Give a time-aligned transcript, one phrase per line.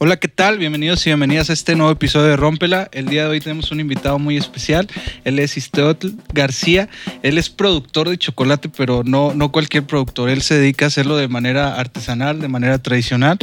[0.00, 0.58] Hola, ¿qué tal?
[0.58, 2.88] Bienvenidos y bienvenidas a este nuevo episodio de Rómpela.
[2.92, 4.86] El día de hoy tenemos un invitado muy especial.
[5.24, 6.88] Él es Isteotl García.
[7.24, 10.30] Él es productor de chocolate, pero no, no cualquier productor.
[10.30, 13.38] Él se dedica a hacerlo de manera artesanal, de manera tradicional.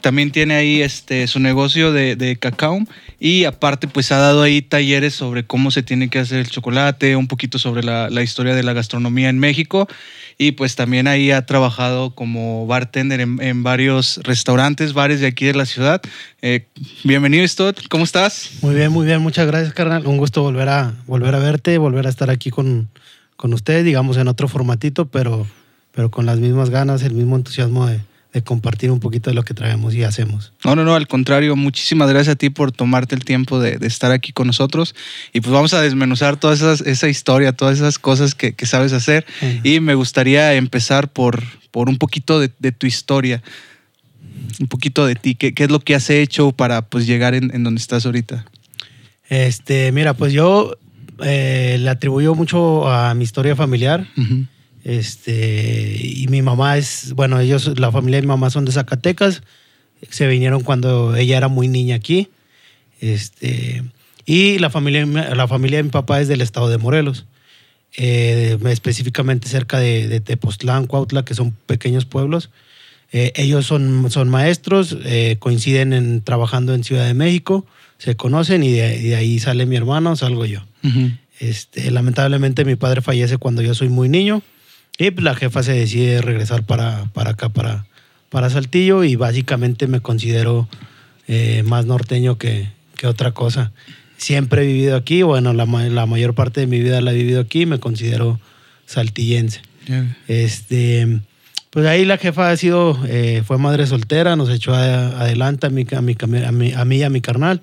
[0.00, 2.80] También tiene ahí este, su negocio de, cacao
[3.20, 7.14] y aparte pues ha dado ahí talleres sobre cómo se tiene que hacer el chocolate,
[7.14, 9.86] un poquito sobre la historia de la gastronomía en México
[10.42, 15.52] y pues también ahí ha trabajado como bartender en, varios restaurantes, bares de aquí de
[15.52, 16.00] la ciudad.
[16.40, 16.66] Eh,
[17.04, 18.52] bienvenido, Stott, ¿cómo estás?
[18.62, 20.06] Muy bien, muy bien, muchas gracias, carnal.
[20.06, 22.88] Un gusto volver a, volver a verte, volver a estar aquí con,
[23.36, 25.46] con usted, digamos en otro formatito, pero,
[25.92, 28.00] pero con las mismas ganas, el mismo entusiasmo de,
[28.32, 30.52] de compartir un poquito de lo que traemos y hacemos.
[30.64, 34.12] No, no, no, al contrario, muchísimas gracias a ti por tomarte el tiempo de, estar
[34.12, 34.94] aquí con nosotros
[35.32, 39.26] y pues vamos a desmenuzar toda esa historia, todas esas cosas que, sabes hacer
[39.64, 43.42] y me gustaría empezar por, por un poquito de, tu historia,
[44.60, 47.80] un poquito de ti, ¿Qué, es lo que has hecho para pues llegar en, donde
[47.80, 48.44] estás ahorita?
[49.28, 50.76] Este, mira, pues yo
[51.24, 54.06] eh, le atribuyo mucho a mi historia familiar.
[54.84, 59.42] Este, y mi mamá es, bueno, ellos, la familia de mi mamá son de Zacatecas,
[60.08, 62.28] se vinieron cuando ella era muy niña aquí.
[63.00, 63.82] Este,
[64.24, 67.26] y la familia, la familia de mi papá es del estado de Morelos,
[67.96, 72.50] eh, específicamente cerca de, de, Tepoztlán, Cuautla, que son pequeños pueblos.
[73.12, 77.66] Eh, ellos son, son maestros, eh, coinciden en, trabajando en Ciudad de México,
[77.98, 80.60] se conocen y de, ahí sale mi hermano, salgo yo.
[81.40, 84.42] este, lamentablemente mi padre fallece cuando yo soy muy niño.
[85.00, 87.86] Y pues, la jefa se decide regresar para, para acá, para,
[88.28, 90.68] para Saltillo, y básicamente me considero
[91.26, 93.72] eh, más norteño que, que, otra cosa.
[94.18, 97.40] Siempre he vivido aquí, bueno, la, la, mayor parte de mi vida la he vivido
[97.40, 98.38] aquí, me considero
[98.84, 99.62] saltillense.
[100.28, 101.20] Este,
[101.70, 105.86] pues ahí la jefa ha sido, eh, fue madre soltera, nos echó adelante a, mi,
[105.90, 106.14] a, mi,
[106.44, 106.52] a,
[106.84, 107.62] mí, y a mi carnal.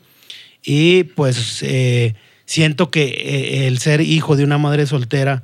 [0.66, 5.44] Y pues eh, siento que el ser hijo de una madre soltera,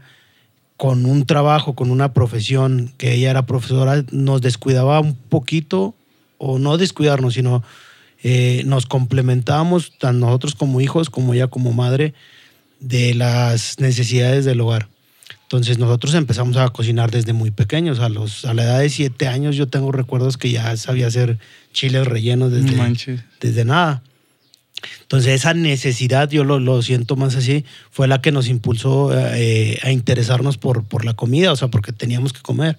[0.78, 5.96] con un trabajo, con una profesión, que ella era profesora, nos descuidaba un poquito,
[6.38, 7.64] o no descuidarnos, sino
[8.24, 12.14] eh, nos complementábamos, tanto nosotros como hijos, como ella como madre,
[12.80, 14.90] de las necesidades del hogar.
[15.44, 19.28] Entonces nosotros empezamos a cocinar desde muy pequeños, a, los, a la edad de siete
[19.28, 21.38] años yo tengo recuerdos que ya sabía hacer
[21.72, 22.76] chiles rellenos desde,
[23.40, 24.02] desde nada.
[25.02, 29.92] Entonces esa necesidad, yo lo, siento más así, fue la que nos impulsó eh, a
[29.92, 32.78] interesarnos por, por la comida, o sea, porque teníamos que comer.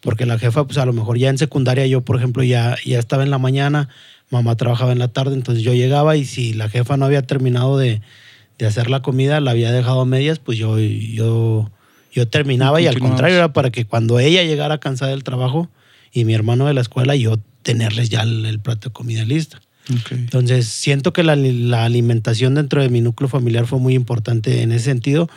[0.00, 2.98] Porque la jefa, pues a lo mejor ya en secundaria, yo por ejemplo ya, ya
[2.98, 3.88] estaba en la mañana,
[4.30, 7.78] mamá trabajaba en la tarde, entonces yo llegaba y si la jefa no había terminado
[7.78, 8.02] de,
[8.66, 11.70] hacer la comida, la había dejado a medias, pues yo, yo,
[12.12, 15.68] yo terminaba y al contrario era para que cuando ella llegara cansada del trabajo
[16.12, 19.60] y mi hermano de la escuela, yo tenerles ya el plato de comida lista.
[20.10, 21.32] Entonces, siento que la,
[21.84, 25.28] alimentación dentro de mi núcleo familiar fue muy importante en ese sentido,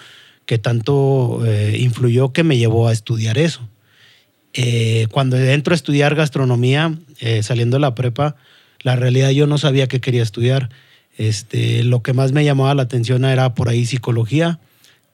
[0.45, 3.67] que tanto eh, influyó que me llevó a estudiar eso.
[4.53, 8.35] Eh, cuando entro a estudiar gastronomía, eh, saliendo de la prepa,
[8.81, 10.69] la realidad yo no sabía qué quería estudiar.
[11.17, 14.59] Este, lo que más me llamaba la atención era por ahí psicología,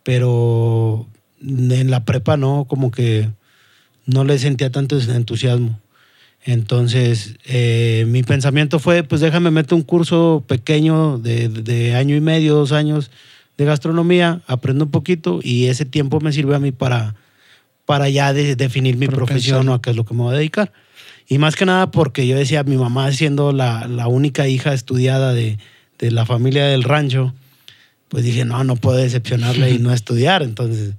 [0.03, 1.07] pero
[1.41, 3.29] en la prepa no, como que
[4.05, 5.79] no le sentía tanto entusiasmo.
[6.45, 12.55] Entonces, eh, mi pensamiento fue, pues déjame meter un curso pequeño de, año y medio,
[12.55, 13.11] dos años
[13.57, 17.15] de gastronomía, aprendo un poquito y ese tiempo me sirve a mí para,
[17.85, 20.73] para ya definir mi profesión o a qué es lo que me voy a dedicar.
[21.29, 25.33] Y más que nada porque yo decía, mi mamá siendo la, la única hija estudiada
[25.33, 25.57] de,
[25.97, 27.33] de, la familia del rancho,
[28.09, 30.43] pues dije, no, no puedo decepcionarle y no estudiar.
[30.43, 30.95] Entonces,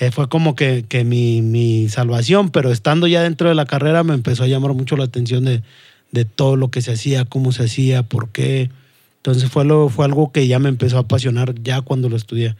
[0.00, 4.02] eh, fue como que, que mi, mi, salvación, pero estando ya dentro de la carrera
[4.02, 5.62] me empezó a llamar mucho la atención de,
[6.10, 8.70] de todo lo que se hacía, cómo se hacía, por qué.
[9.18, 12.56] Entonces fue, lo, fue algo que ya me empezó a apasionar ya cuando lo estudié.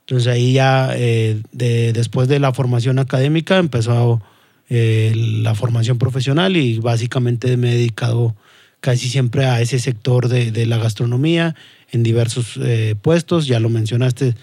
[0.00, 4.20] Entonces ahí ya, eh, de, después de la formación académica, empezó
[4.68, 8.36] eh, la formación profesional y básicamente me he dedicado
[8.80, 11.56] casi siempre a ese sector de, de la gastronomía
[11.90, 12.60] en diversos
[13.00, 13.46] puestos.
[13.46, 14.34] Ya lo mencionaste,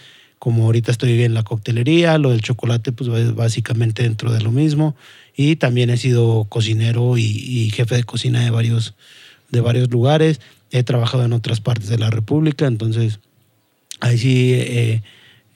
[0.44, 4.94] como ahorita estoy en la coctelería, lo del chocolate, pues básicamente dentro de lo mismo.
[5.38, 8.94] Y también he sido cocinero y, jefe de cocina de varios,
[9.52, 10.42] de varios lugares.
[10.70, 13.22] He trabajado en otras partes de la República, entonces
[14.02, 15.02] ahí sí eh,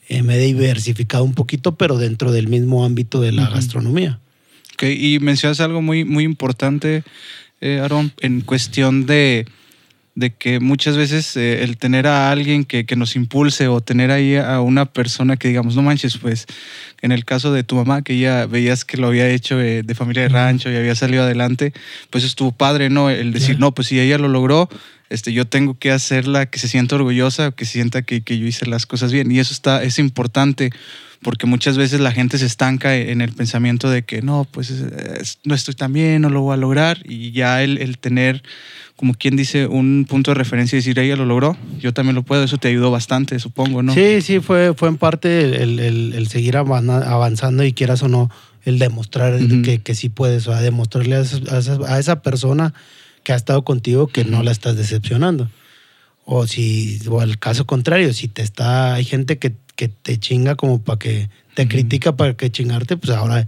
[0.07, 4.22] eh, me he diversificado un poquito, pero dentro del mismo ámbito de la gastronomía.
[4.75, 5.16] Okay.
[5.16, 7.04] Y mencionas algo muy, muy importante,
[7.60, 9.48] eh, Aaron, en cuestión de
[10.18, 14.10] de que muchas veces eh, el tener a alguien que, que, nos impulse o tener
[14.10, 16.48] ahí a una persona que digamos, no manches, pues
[17.04, 20.24] en el caso de tu mamá, que ya veías que lo había hecho de, familia
[20.24, 21.72] de rancho y había salido adelante,
[22.10, 23.12] pues estuvo padre, ¿no?
[23.12, 24.69] El decir, no, pues si ella lo logró,
[25.12, 28.66] este, yo tengo que hacerla que se sienta orgullosa, que sienta que, que yo hice
[28.66, 29.31] las cosas bien.
[29.31, 30.72] Y eso está, es importante
[31.22, 34.84] porque muchas veces la gente se estanca en el pensamiento de que no, pues
[35.44, 38.44] no estoy tan bien, no lo voy a lograr y ya el, el, tener,
[38.98, 42.24] como quien dice, un punto de referencia y decir, ella lo logró, yo también lo
[42.24, 43.94] puedo, eso te ayudó bastante, supongo, ¿no?
[43.94, 48.30] Sí, sí, fue, fue en parte el, el, el seguir avanzando y quieras o no,
[48.66, 51.38] el demostrar que, que, sí puedes, o a demostrarle a esa,
[51.88, 52.74] a esa, persona
[53.24, 55.50] que ha estado contigo que no la estás decepcionando.
[56.26, 60.56] O si, o al caso contrario, si te está, hay gente que que te chinga
[60.56, 63.48] como para que te critica para que chingarte, pues ahora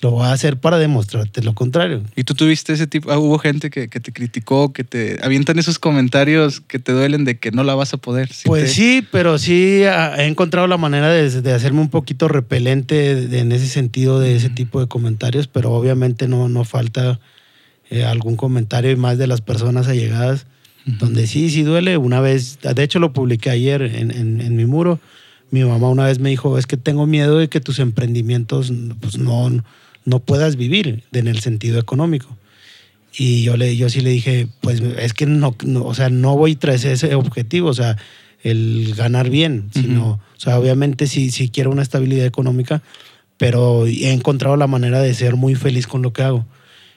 [0.00, 2.02] lo voy a hacer para demostrarte lo contrario.
[2.16, 3.10] ¿Y tú tuviste ese tipo?
[3.10, 7.38] Ah, ¿Hubo gente que, te criticó, que te avientan esos comentarios que te duelen de
[7.38, 8.28] que no la vas a poder?
[8.44, 13.52] pues sí, pero sí ah, he encontrado la manera de, hacerme un poquito repelente en
[13.52, 17.20] ese sentido de ese tipo de comentarios, pero obviamente no, no falta
[17.90, 20.46] eh, algún comentario y más de las personas allegadas,
[20.84, 21.98] donde sí, sí duele.
[21.98, 25.00] Una vez, de hecho lo publiqué ayer en, en mi muro
[25.50, 29.18] mi mamá una vez me dijo, es que tengo miedo de que tus emprendimientos pues,
[29.18, 29.50] no,
[30.08, 32.36] no puedas vivir en el sentido económico.
[33.16, 36.56] Y yo, le, yo sí le dije, pues es que no, o sea, no voy
[36.56, 37.96] tras ese objetivo, o sea,
[38.42, 42.82] el ganar bien, sino, o sea, obviamente sí, sí quiero una estabilidad económica,
[43.36, 46.46] pero he encontrado la manera de ser muy feliz con lo que hago.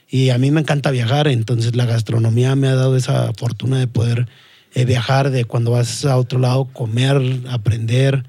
[0.10, 3.88] Y a mí me encanta viajar, entonces la gastronomía me ha dado esa fortuna de
[3.88, 4.28] poder
[4.74, 8.24] eh, viajar, de cuando vas a otro lado, comer, aprender,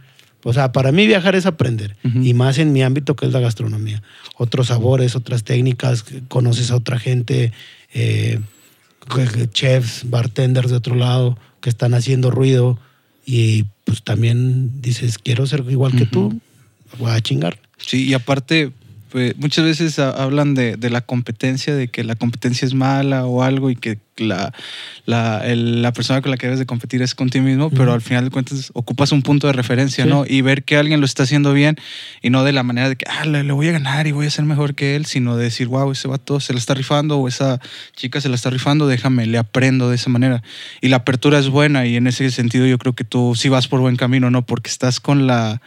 [0.44, 3.40] o sea, para mí viajar es aprender, y más en mi ámbito que es la
[3.40, 4.02] gastronomía.
[4.36, 7.52] Otros sabores, otras técnicas, conoces a otra gente,
[7.94, 8.40] eh,
[9.52, 12.78] chefs, bartenders de otro lado que están haciendo ruido
[13.24, 16.40] y pues también dices, quiero ser igual que tú,
[16.98, 17.58] voy a chingar.
[17.78, 18.72] Sí, y aparte,
[19.12, 23.42] pues, muchas veces hablan de, de, la competencia, de que la competencia es mala o
[23.42, 24.54] algo y que la,
[25.04, 28.24] la, la persona con la que debes de competir es contigo mismo, pero al final
[28.24, 30.24] de cuentas ocupas un punto de referencia, ¿no?
[30.26, 31.76] Y ver que alguien lo está haciendo bien
[32.22, 34.30] y no de la manera de que, ah, le, voy a ganar y voy a
[34.30, 37.28] ser mejor que él, sino de decir, wow, ese vato se la está rifando o
[37.28, 37.60] esa
[37.94, 40.42] chica se la está rifando, déjame, le aprendo de esa manera.
[40.80, 43.68] Y la apertura es buena y en ese sentido yo creo que tú sí vas
[43.68, 44.46] por buen camino, ¿no?
[44.46, 45.60] Porque estás con la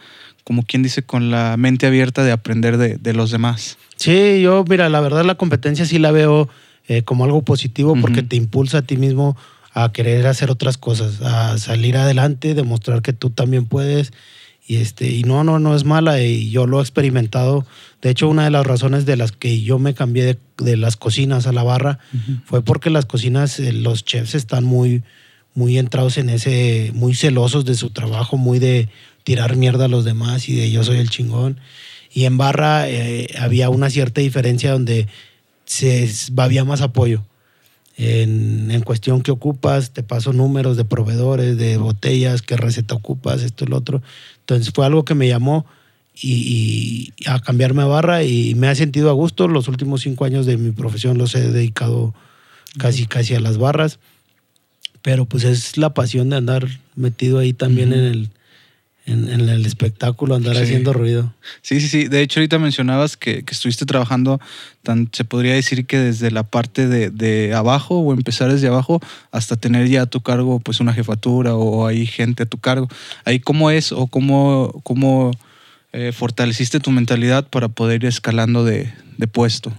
[0.46, 3.78] como quien dice, con la mente abierta de aprender de, los demás.
[3.96, 6.48] Sí, yo, mira, la verdad la competencia sí la veo
[6.86, 9.36] eh, como algo positivo porque te impulsa a ti mismo
[9.72, 14.12] a querer hacer otras cosas, a salir adelante, demostrar que tú también puedes.
[14.68, 17.66] Y, este, y no, no, no es mala y yo lo he experimentado.
[18.00, 21.48] De hecho, una de las razones de las que yo me cambié de, las cocinas
[21.48, 21.98] a la barra
[22.44, 25.02] fue porque las cocinas, eh, los chefs están muy,
[25.54, 28.88] muy entrados en ese, muy celosos de su trabajo, muy de
[29.26, 31.58] tirar mierda a los demás y de yo soy el chingón.
[32.12, 35.08] Y en barra eh, había una cierta diferencia donde
[35.64, 37.24] se, había más apoyo.
[37.96, 43.42] En, en, cuestión que ocupas, te paso números de proveedores, de botellas, qué receta ocupas,
[43.42, 44.00] esto y lo otro.
[44.40, 45.66] Entonces fue algo que me llamó
[46.14, 49.48] y, a cambiarme a barra y me ha sentido a gusto.
[49.48, 52.14] Los últimos cinco años de mi profesión los he dedicado
[52.78, 53.98] casi, casi a las barras.
[55.02, 58.30] Pero pues es la pasión de andar metido ahí también en el
[59.06, 61.32] en, el espectáculo, andar haciendo ruido.
[61.62, 62.08] Sí, sí, sí.
[62.08, 64.40] De hecho, ahorita mencionabas que, estuviste trabajando,
[64.82, 69.56] tan, se podría decir que desde la parte de, abajo o empezar desde abajo hasta
[69.56, 72.88] tener ya a tu cargo pues una jefatura o hay gente a tu cargo.
[73.24, 75.30] Ahí cómo es o cómo, cómo
[75.92, 78.92] eh, fortaleciste tu mentalidad para poder ir escalando de,
[79.32, 79.72] puesto.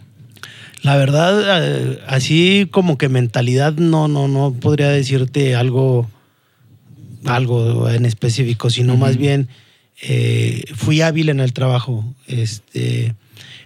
[0.83, 6.09] La verdad, eh, así como que mentalidad, no, no, no podría decirte algo
[7.27, 9.47] algo en específico, sino más bien
[10.01, 12.05] eh, fui hábil en el trabajo.
[12.27, 13.15] Este,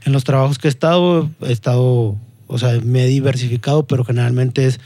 [0.06, 4.66] en los trabajos que he estado, he estado, o sea, me he diversificado, pero generalmente
[4.66, 4.80] es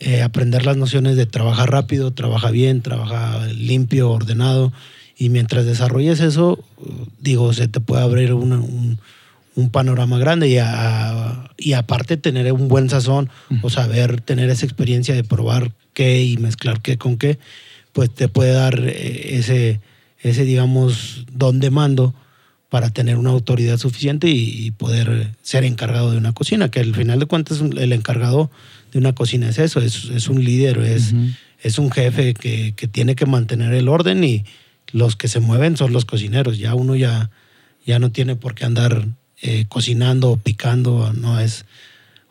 [0.00, 4.72] eh, aprender las nociones de trabajar rápido, trabaja bien, trabaja limpio, ordenado.
[5.16, 6.58] Y mientras desarrolles eso,
[7.18, 8.98] digo, se te puede abrir un,
[9.72, 10.56] panorama grande y,
[11.58, 13.28] y, aparte tener un buen sazón
[13.60, 17.38] o saber tener esa experiencia de probar qué y mezclar qué con qué
[17.92, 19.80] pues te puede dar eh, ese,
[20.18, 22.14] ese digamos, don de mando
[22.68, 27.18] para tener una autoridad suficiente y, poder ser encargado de una cocina, que al final
[27.18, 28.48] de cuentas el encargado
[28.92, 31.12] de una cocina es eso, es, un líder, es,
[31.60, 34.44] es un jefe que, tiene que mantener el orden y
[34.92, 37.30] los que se mueven son los cocineros, ya uno ya,
[37.84, 39.08] ya no tiene por qué andar
[39.42, 41.64] eh, cocinando o picando, no es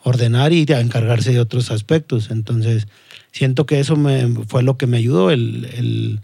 [0.04, 2.32] ordenar y encargarse de otros aspectos.
[2.32, 2.88] Entonces,
[3.32, 6.20] siento que eso me, fue lo que me ayudó, el, el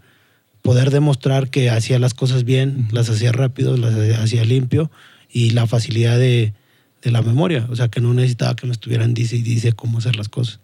[0.62, 4.90] poder demostrar que hacía las cosas bien, las hacía rápido, las hacía limpio
[5.30, 6.54] y la facilidad de,
[7.02, 7.66] de la memoria.
[7.70, 10.60] O sea, que no necesitaba que me estuvieran dice y dice cómo hacer las cosas.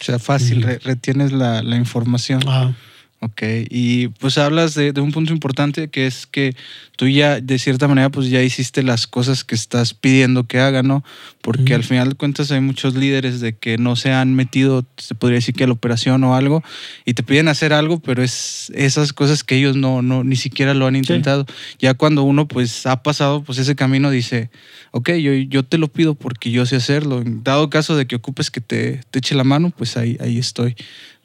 [0.00, 2.40] O sea, fácil, re- retienes la, la información.
[2.46, 2.74] Ajá.
[3.20, 6.54] Ok, y pues hablas de, de un punto importante que es que
[6.96, 10.86] tú ya de cierta manera pues ya hiciste las cosas que estás pidiendo que hagan,
[10.86, 11.02] ¿no?
[11.42, 11.74] Porque Ujú.
[11.74, 15.38] al final de cuentas hay muchos líderes de que no se han metido, se podría
[15.38, 16.62] decir que a la operación o algo,
[17.04, 20.72] y te piden hacer algo, pero es esas cosas que ellos no, no ni siquiera
[20.72, 21.44] lo han intentado.
[21.80, 24.50] Ya cuando uno pues ha pasado pues ese camino dice,
[24.92, 27.20] ok, yo, yo te lo pido porque yo sé hacerlo.
[27.20, 30.38] En dado caso de que ocupes que te, te eche la mano, pues ahí, ahí
[30.38, 30.76] estoy.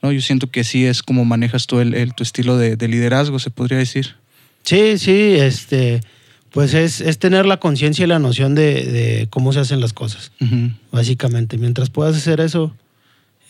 [0.03, 0.11] ¿No?
[0.11, 3.39] Yo siento que sí es como manejas tú el, el- tu estilo de, de liderazgo,
[3.39, 4.15] se podría decir.
[4.63, 6.01] Sí, sí, este,
[6.51, 9.93] pues es, es tener la conciencia y la noción de, de cómo se hacen las
[9.93, 10.31] cosas,
[10.91, 11.57] básicamente.
[11.57, 12.75] Mientras puedas hacer eso,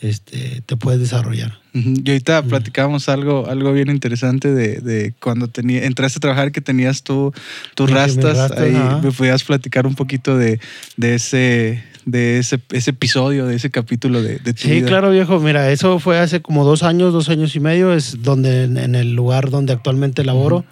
[0.00, 1.58] este, te puedes desarrollar.
[1.74, 1.94] ujú.
[2.04, 6.60] Y ahorita platicábamos algo, algo bien interesante de, de cuando tenía, entraste a trabajar que
[6.60, 7.32] tenías tú
[7.74, 8.36] tus rastas.
[8.36, 10.58] rastas, ahí me podías platicar un poquito de,
[10.96, 14.86] de ese de ese, ese episodio, de ese capítulo de, de tu Sí, vida.
[14.88, 15.40] claro, viejo.
[15.40, 17.92] Mira, eso fue hace como dos años, dos años y medio.
[17.94, 20.64] Es donde en, en el lugar donde actualmente laboro.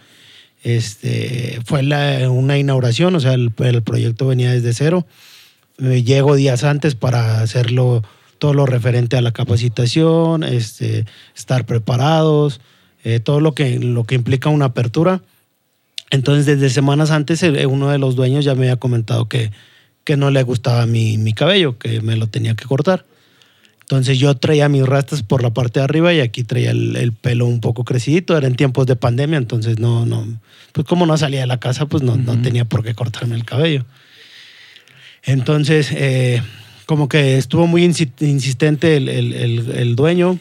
[0.63, 5.07] Este fue la- una inauguración, o sea, el, el proyecto venía desde cero.
[5.79, 8.03] Eh, llego días antes para hacerlo
[8.39, 11.05] todo lo referente a la capacitación, este,
[11.37, 12.61] estar preparados,
[13.05, 15.23] eh, todo lo que, lo que implica una apertura.
[16.11, 19.51] Entonces, desde semanas antes, eh, uno de los dueños ya me había comentado que,
[20.05, 23.05] que no le gustaba mi, mi cabello, que me lo tenía que cortar.
[23.83, 27.13] Entonces yo traía mis rastas por la parte de arriba y aquí traía el, el
[27.13, 28.37] pelo un poco crecidito.
[28.37, 30.27] Era en tiempos de pandemia, entonces no, no,
[30.73, 33.45] pues como no salía de la casa, pues no, no tenía por qué cortarme el
[33.45, 33.85] cabello.
[35.25, 36.43] Entonces, eh,
[36.87, 40.39] como que estuvo muy insi- insistente el, el- el- el dueño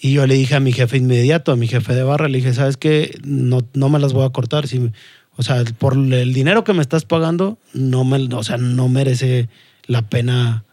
[0.00, 2.52] y yo le dije a mi jefe inmediato, a mi jefe de barra, le dije,
[2.52, 3.16] ¿sabes qué?
[3.24, 4.66] No, no me las voy a cortar.
[4.66, 4.90] Si,
[5.36, 9.48] o sea, por el dinero que me estás pagando, no, me, o sea, no merece
[9.86, 10.64] la pena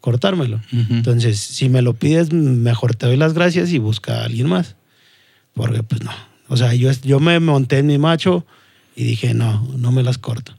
[0.00, 0.60] cortármelo.
[0.90, 4.76] Entonces, si me lo pides, mejor te doy las gracias y busca a alguien más.
[5.54, 6.10] Porque, pues no.
[6.48, 8.44] O sea, yo, yo me monté en mi macho
[8.96, 10.54] y dije, no, no me las corto.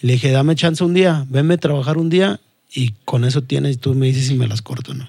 [0.00, 2.40] Y le dije, dame chance un día, venme a trabajar un día
[2.72, 5.08] y con eso tienes, tú me dices si me las corto o no.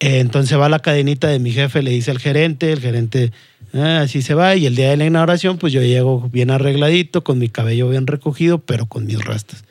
[0.00, 3.32] Eh, entonces va la cadenita de mi jefe, le dice al gerente, el gerente,
[3.74, 4.56] "Ah, así se va.
[4.56, 8.06] Y el día de la inauguración, pues yo llego bien arregladito, con mi cabello bien
[8.06, 9.64] recogido, pero con mis rastas.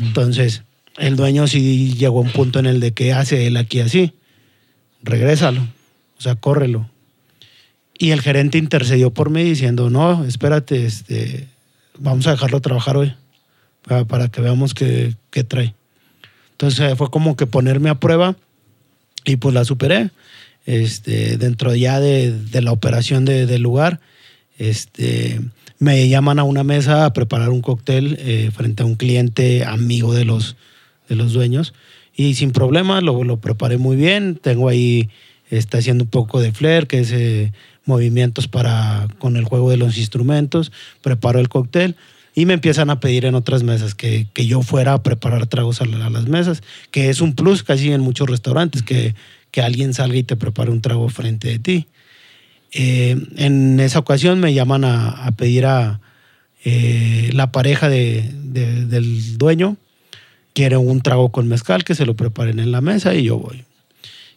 [0.00, 0.62] Entonces,
[0.98, 4.12] el dueño sí llegó a un punto en el de que hace él aquí así.
[5.02, 5.62] Regrésalo.
[6.18, 6.88] O sea, córrelo.
[7.98, 11.48] Y el gerente intercedió por mí diciendo, no, espérate, este,
[11.98, 13.14] vamos a dejarlo trabajar hoy
[13.82, 15.74] para, para que veamos qué, qué trae.
[16.52, 18.36] Entonces fue como que ponerme a prueba
[19.24, 20.10] y pues la superé.
[20.70, 23.98] Este, dentro ya de, de la operación de- del lugar,
[24.56, 25.40] este,
[25.80, 30.14] me llaman a una mesa a preparar un cóctel eh, frente a un cliente amigo
[30.14, 30.56] de los,
[31.08, 31.74] de los dueños.
[32.14, 34.38] Y sin problema lo, lo preparé muy bien.
[34.40, 35.08] Tengo ahí,
[35.50, 37.52] está haciendo un poco de flair, que es eh,
[37.84, 40.70] movimientos para, con el juego de los instrumentos.
[41.02, 41.96] Preparo el cóctel
[42.34, 45.80] y me empiezan a pedir en otras mesas que, que yo fuera a preparar tragos
[45.80, 46.62] a, a las mesas,
[46.92, 49.16] que es un plus casi en muchos restaurantes, que,
[49.50, 51.86] que alguien salga y te prepare un trago frente de ti.
[52.72, 56.00] Eh, en esa ocasión me llaman a, a pedir a
[56.64, 59.76] eh, la pareja de- de- del dueño,
[60.52, 63.64] quiere un trago con mezcal, que se lo preparen en la mesa y yo voy.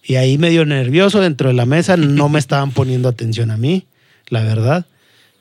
[0.05, 3.85] Y ahí medio nervioso dentro de la mesa, no me estaban poniendo atención a mí,
[4.29, 4.85] la verdad.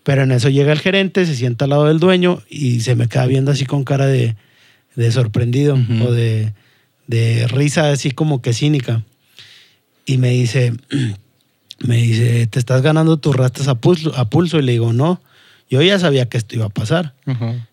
[0.02, 3.07] Pero en eso llega el gerente, se sienta al lado del dueño y se me
[3.09, 4.35] queda viendo así con cara de,
[4.97, 5.75] de sorprendido
[6.05, 6.52] o de,
[7.07, 9.02] de risa así como que cínica.
[10.06, 10.73] Y me dice,
[11.80, 14.16] me dice, ¿te estás ganando tus rastas a pulso?
[14.16, 14.59] A pulso?
[14.59, 15.21] Y le digo, no,
[15.71, 17.14] yo ya sabía que esto iba a pasar.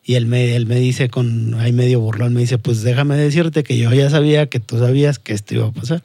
[0.04, 3.64] Y él me, él me dice con ahí medio burlón, me dice, pues déjame decirte
[3.64, 6.02] que yo ya sabía que tú sabías que esto iba a pasar.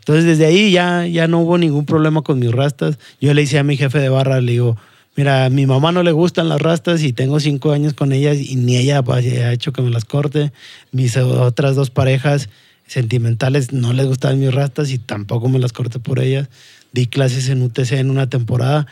[0.00, 2.98] Entonces desde ahí ya, ya no hubo ningún problema con mis rastas.
[3.20, 4.76] Yo le hice a mi jefe de barra, le digo,
[5.16, 8.38] mira, a mi mamá no le gustan las rastas y tengo cinco años con ellas
[8.38, 10.52] y ni ella ha hecho que me las corte.
[10.92, 12.50] Mis otras dos parejas
[12.86, 16.48] sentimentales no les gustaban mis rastas y tampoco me las corté por ellas.
[16.92, 18.86] Di clases en UTC en una temporada,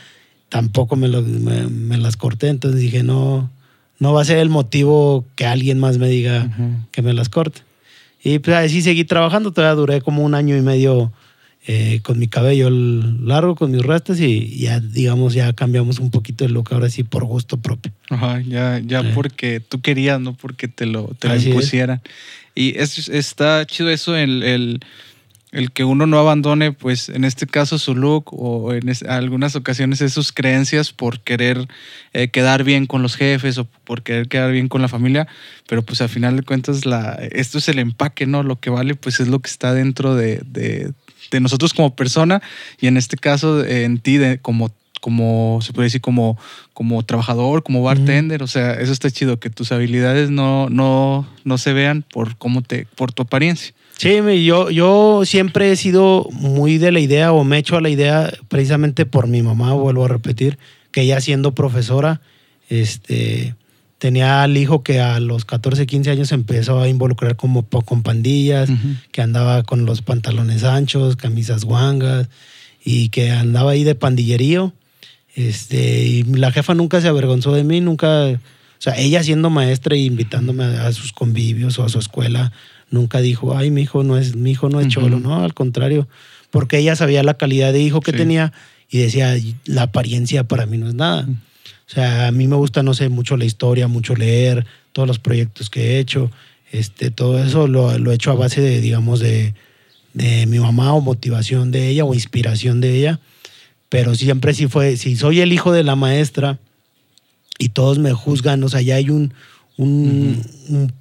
[0.49, 2.49] tampoco me, lo- me- me las corté.
[2.49, 3.49] Entonces dije, no,
[3.99, 6.49] no va a ser el motivo que alguien más me diga
[6.91, 7.61] que me las corte.
[8.23, 11.11] Y pues así seguí trabajando, todavía duré como un año y medio
[11.65, 16.43] eh, con mi cabello largo, con mis rastas y ya, digamos, ya cambiamos un poquito
[16.43, 17.93] el look ahora sí por gusto propio.
[18.09, 22.01] Ajá, ya, ya porque tú querías, no porque te lo, te lo impusieran.
[22.53, 24.79] Y es, está chido eso, el, el,
[25.53, 30.01] el, que uno no abandone, pues en este caso su look o en algunas ocasiones
[30.01, 31.69] es sus creencias por querer
[32.11, 35.29] eh, quedar bien con los jefes o por querer quedar bien con la familia,
[35.69, 38.43] pero pues al final de cuentas la, esto es el empaque, ¿no?
[38.43, 40.91] Lo que vale pues es lo que está dentro de, de
[41.31, 42.41] de nosotros como persona
[42.79, 44.71] y en este caso en ti de, como
[45.03, 46.37] como se puede decir como,
[46.73, 51.57] como trabajador, como bartender, o sea, eso está chido, que tus habilidades no, no, no
[51.57, 53.73] se vean por cómo te, por tu apariencia.
[53.97, 57.81] Sí, yo, yo siempre he sido muy de la idea o me he hecho a
[57.81, 60.57] la idea precisamente por mi mamá, vuelvo a repetir,
[60.93, 62.21] que ella siendo profesora,
[62.69, 63.55] este,
[64.03, 68.69] tenía al hijo que a los 14, 15 años empezó a involucrar como con pandillas,
[69.13, 72.27] que andaba con los pantalones anchos, camisas guangas
[72.83, 74.73] y que andaba ahí de pandillerío.
[75.35, 78.39] Este, y la jefa nunca se avergonzó de mí, nunca, o
[78.77, 82.51] sea, ella siendo maestra y invitándome a, sus convivios o a su escuela,
[82.91, 86.09] nunca dijo, ay, mi hijo no es, mi hijo no es cholo, no, al contrario,
[86.51, 88.51] porque ella sabía la calidad de hijo que tenía
[88.89, 89.33] y decía,
[89.63, 91.25] la apariencia para mí no es nada.
[91.87, 95.19] O sea, a mí me gusta, no sé, mucho la historia, mucho leer, todos los
[95.19, 96.31] proyectos que he hecho.
[96.71, 99.53] Este, todo eso lo, lo he hecho a base de, digamos, de,
[100.13, 103.19] de mi mamá o motivación de ella o inspiración de ella.
[103.89, 106.57] Pero siempre sí fue, si soy el hijo de la maestra
[107.59, 109.33] y todos me juzgan, o sea, ya hay un,
[109.77, 110.93] un, un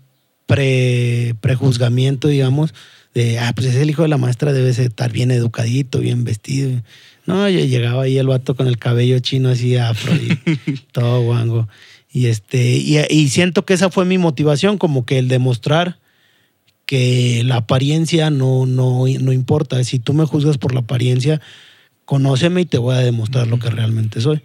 [0.46, 2.74] pre, prejuzgamiento, digamos,
[3.14, 6.82] de, ah, pues es el hijo de la maestra, debe estar bien educadito, bien vestido.
[7.26, 10.38] No, yo llegaba ahí el vato con el cabello chino así afro y
[10.92, 11.68] todo guango.
[12.12, 15.98] Y, este, y, siento que esa fue mi motivación, como que el demostrar
[16.84, 19.82] que la apariencia no, no, no importa.
[19.82, 21.40] Si tú me juzgas por la apariencia,
[22.04, 24.42] conóceme y te voy a demostrar lo que realmente soy.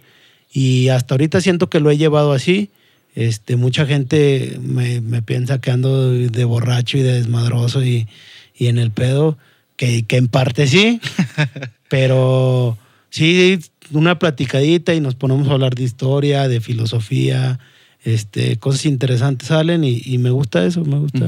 [0.50, 2.70] Y hasta ahorita siento que lo he llevado así.
[3.14, 8.06] Este, mucha gente me, me piensa que ando de borracho y de desmadroso y,
[8.54, 9.36] y en el pedo,
[9.78, 11.00] que, que en parte sí,
[11.88, 12.76] Pero
[13.08, 13.58] sí,
[13.92, 17.58] una platicadita y nos ponemos a hablar de historia, de filosofía,
[18.04, 21.26] este, cosas interesantes salen y, me gusta eso, me gusta.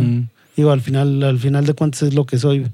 [0.57, 2.67] Digo, al final, al final de cuentas es lo que soy.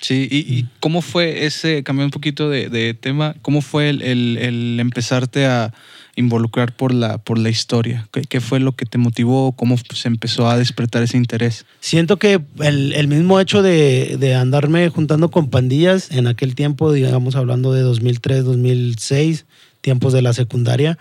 [0.00, 5.72] Sí, y, cómo fue ese, cambié un poquito de, tema, cómo fue el empezarte a,
[6.16, 8.08] involucrar por la, por la historia?
[8.28, 9.52] ¿Qué, fue lo que te motivó?
[9.52, 11.64] ¿Cómo se empezó a despertar ese interés?
[11.80, 17.72] Siento que el, mismo hecho de, andarme juntando con pandillas en aquel tiempo, digamos hablando
[17.72, 19.46] de 2003, 2006,
[19.80, 20.98] tiempos de la secundaria,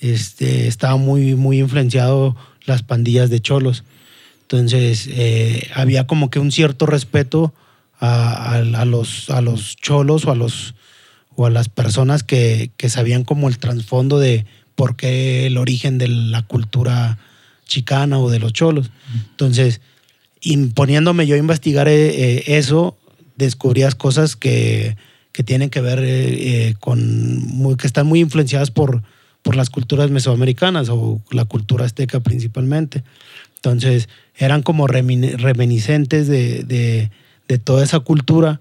[0.00, 3.84] este, estaba muy, muy influenciado las pandillas de cholos.
[4.42, 7.52] Entonces, eh, había como que un cierto respeto
[8.00, 10.74] a, los, a los cholos o a los
[11.38, 16.08] o a las personas que, sabían como el trasfondo de por qué el origen de
[16.08, 17.16] la cultura
[17.64, 18.90] chicana o de los cholos.
[19.30, 19.80] Entonces,
[20.40, 22.98] imponiéndome yo a investigar eh, eh, eso,
[23.36, 24.96] descubrías cosas que,
[25.44, 29.04] tienen que ver eh, con, que están muy influenciadas por,
[29.42, 33.04] por las culturas mesoamericanas o la cultura azteca principalmente.
[33.54, 36.64] Entonces, eran como reminiscentes de,
[37.46, 38.60] de toda esa cultura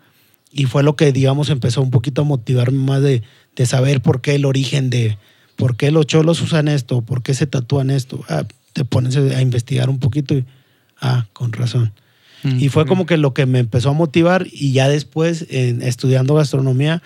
[0.57, 3.21] y fue lo que, digamos, empezó un poquito a motivarme más de,
[3.65, 5.17] saber por qué el origen de,
[5.55, 8.25] por qué los cholos usan esto, por qué se tatúan esto.
[8.27, 8.43] Ah,
[8.73, 10.45] te pones a investigar un poquito y,
[10.99, 11.93] ah, con razón.
[12.41, 16.33] Mm, y fue como que lo que me empezó a motivar y ya después, estudiando
[16.33, 17.03] gastronomía,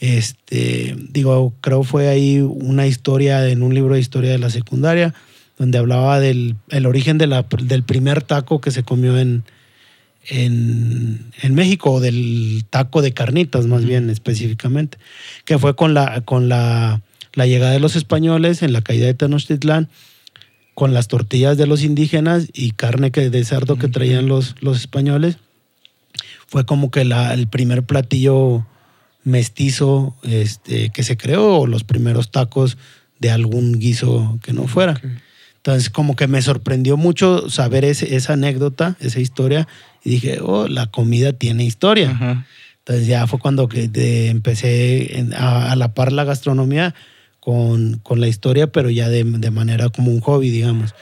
[0.00, 5.12] este, digo, creo fue ahí una historia en un libro de historia de la secundaria,
[5.58, 9.44] donde hablaba del el origen de la, del primer taco que se comió en,
[10.28, 14.98] en, en, México, del taco de carnitas más bien específicamente,
[15.44, 17.02] que fue con la, con la,
[17.34, 19.88] la llegada de los españoles en la caída de Tenochtitlán,
[20.74, 24.78] con las tortillas de los indígenas y carne que, de cerdo que traían los, los
[24.78, 25.36] españoles.
[26.46, 28.66] Fue como que la, el primer platillo
[29.24, 32.76] mestizo este, que se creó, o los primeros tacos
[33.18, 35.00] de algún guiso que no fuera.
[35.64, 39.68] Entonces, como que me sorprendió mucho saber esa anécdota, esa historia,
[40.02, 42.44] y dije, oh, la comida tiene historia.
[42.78, 43.88] Entonces ya fue cuando que
[44.28, 46.96] empecé a, la par la gastronomía
[47.38, 50.96] con, con, la historia, pero ya de, de, manera como un hobby, digamos.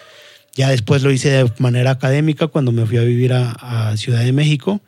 [0.55, 4.35] Ya después lo hice de manera académica cuando me fui a vivir a, Ciudad de
[4.35, 4.83] México.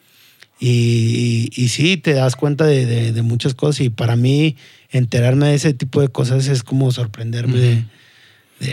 [0.60, 4.56] Y, y, sí, te das cuenta de, de, muchas cosas y para mí
[4.90, 7.84] enterarme de ese tipo de cosas es como sorprenderme de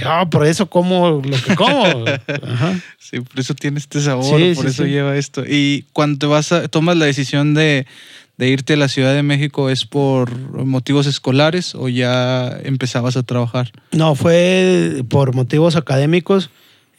[0.06, 1.84] ah, por eso como lo que como.
[3.00, 5.44] Sí, por eso tiene este sabor, por eso lleva esto.
[5.48, 7.88] Y cuando vas a, tomas la decisión de,
[8.38, 10.32] de irte a la Ciudad de México es por
[10.66, 13.72] motivos escolares o ya empezabas a trabajar?
[13.92, 16.50] No, fue por motivos académicos.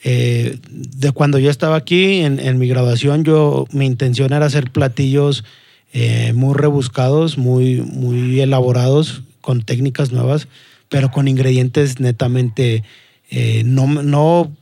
[0.02, 5.44] Eh, de cuando yo estaba aquí, en, mi graduación, yo, mi intención era hacer platillos
[5.92, 10.46] eh, muy rebuscados, muy, muy elaborados, con técnicas nuevas,
[10.90, 12.84] pero con ingredientes netamente,
[13.30, 14.54] eh, no, no,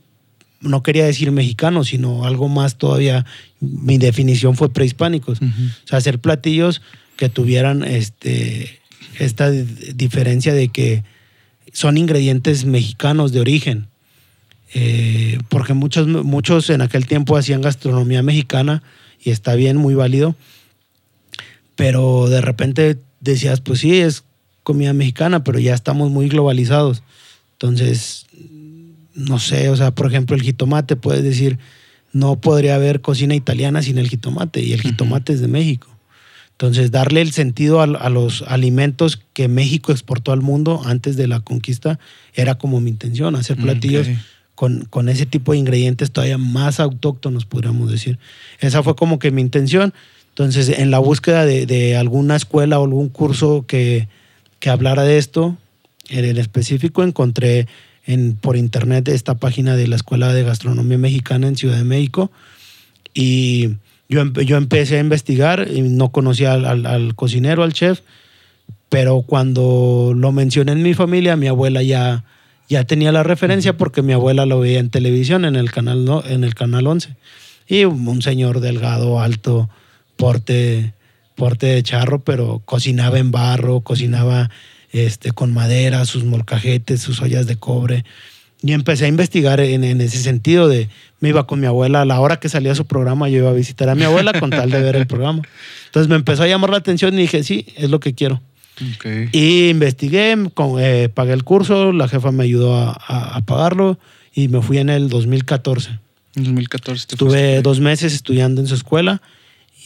[0.61, 3.25] no quería decir mexicanos, sino algo más todavía,
[3.59, 5.41] mi definición fue prehispánicos.
[5.41, 6.81] O sea, hacer platillos
[7.17, 8.79] que tuvieran este,
[9.19, 11.03] esta diferencia de que
[11.73, 13.89] son ingredientes mexicanos de origen
[14.73, 18.83] eh, porque muchos, muchos en aquel tiempo hacían gastronomía mexicana
[19.21, 20.35] y está bien, muy válido,
[21.75, 24.23] pero de repente decías, pues sí, es
[24.69, 27.01] comida mexicana, pero ya estamos muy globalizados.
[27.53, 28.27] Entonces,
[29.15, 31.57] no sé, o sea, por ejemplo, el jitomate, puedes decir,
[32.13, 35.87] no podría haber cocina italiana sin el jitomate, y el jitomate es de México.
[36.51, 41.39] Entonces, darle el sentido a, los alimentos que México exportó al mundo antes de la
[41.39, 41.97] conquista
[42.35, 44.07] era como mi intención, hacer platillos
[44.53, 48.19] con, ese tipo de ingredientes todavía más autóctonos, podríamos decir.
[48.59, 49.95] Esa fue como que mi intención.
[50.29, 54.07] Entonces, en la búsqueda de, alguna escuela o algún curso que,
[54.67, 55.57] hablara de esto,
[56.09, 57.67] en el específico encontré
[58.05, 62.31] en, por internet esta página de la Escuela de Gastronomía Mexicana en Ciudad de México
[63.13, 63.75] y
[64.09, 68.01] yo, yo empecé a investigar y no conocía al, al, cocinero, al chef,
[68.89, 72.23] pero cuando lo mencioné en mi familia, mi abuela ya
[72.69, 76.23] ya tenía la referencia porque mi abuela lo veía en televisión, en el canal, ¿no?
[76.23, 77.15] en el canal 11.
[77.67, 79.69] Y un señor delgado, alto,
[80.15, 80.93] porte,
[81.39, 84.51] porte de charro, pero cocinaba en barro, cocinaba
[84.91, 88.03] este, con madera, sus molcajetes, sus ollas de cobre.
[88.61, 90.89] Y empecé a investigar en, en, ese sentido de,
[91.21, 93.53] me iba con mi abuela, a la hora que salía su programa, yo iba a
[93.53, 95.41] visitar a mi abuela con tal de ver el programa.
[95.85, 98.41] Entonces me empezó a llamar la atención y dije, sí, es lo que quiero.
[99.31, 100.35] Y investigué,
[100.79, 103.97] eh, pagué el curso, la jefa me ayudó a, pagarlo
[104.33, 105.89] y me fui en el 2014.
[106.35, 109.21] En 2014 Estuve dos meses estudiando en su escuela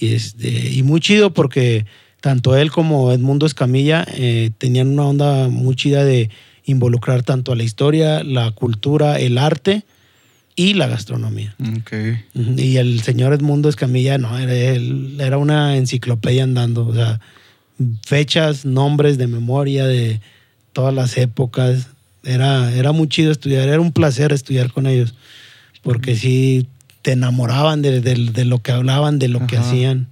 [0.04, 1.86] y, este, y muy chido porque
[2.20, 6.30] tanto él como Edmundo Escamilla eh, tenían una onda muy chida de
[6.66, 9.84] involucrar tanto a la historia, la cultura, el arte
[10.56, 11.56] y la gastronomía.
[12.34, 17.20] Y el señor Edmundo Escamilla, no, era, era una enciclopedia andando, o sea,
[18.06, 20.22] fechas, nombres de memoria de
[20.74, 21.88] todas las épocas.
[22.24, 25.14] Era, era muy chido estudiar, era un placer estudiar con ellos,
[25.82, 26.68] porque sí
[27.04, 30.08] te enamoraban de, lo que hablaban, de lo que hacían.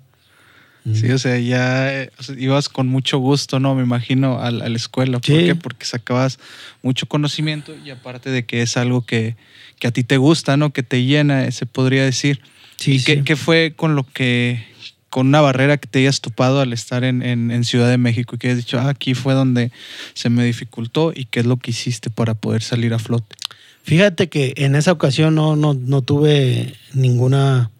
[0.94, 3.76] Sí, o sea, ya ibas con mucho gusto, ¿no?
[3.76, 5.20] Me imagino, a, la escuela.
[5.20, 5.56] ¿Por qué?
[5.56, 6.38] Porque sacabas
[6.82, 9.36] mucho conocimiento y aparte de que es algo que,
[9.84, 10.74] a ti te gusta, ¿no?
[10.74, 12.42] Que te llena, se podría decir.
[12.78, 14.66] Sí, ¿Y qué, fue con lo que
[15.10, 18.48] con una barrera que te hayas topado al estar en, Ciudad de México y que
[18.48, 19.72] hayas dicho, ah, aquí fue donde
[20.14, 23.36] se me dificultó y qué es lo que hiciste para poder salir a flote?
[23.84, 27.72] Fíjate que en esa ocasión no, no, tuve ninguna,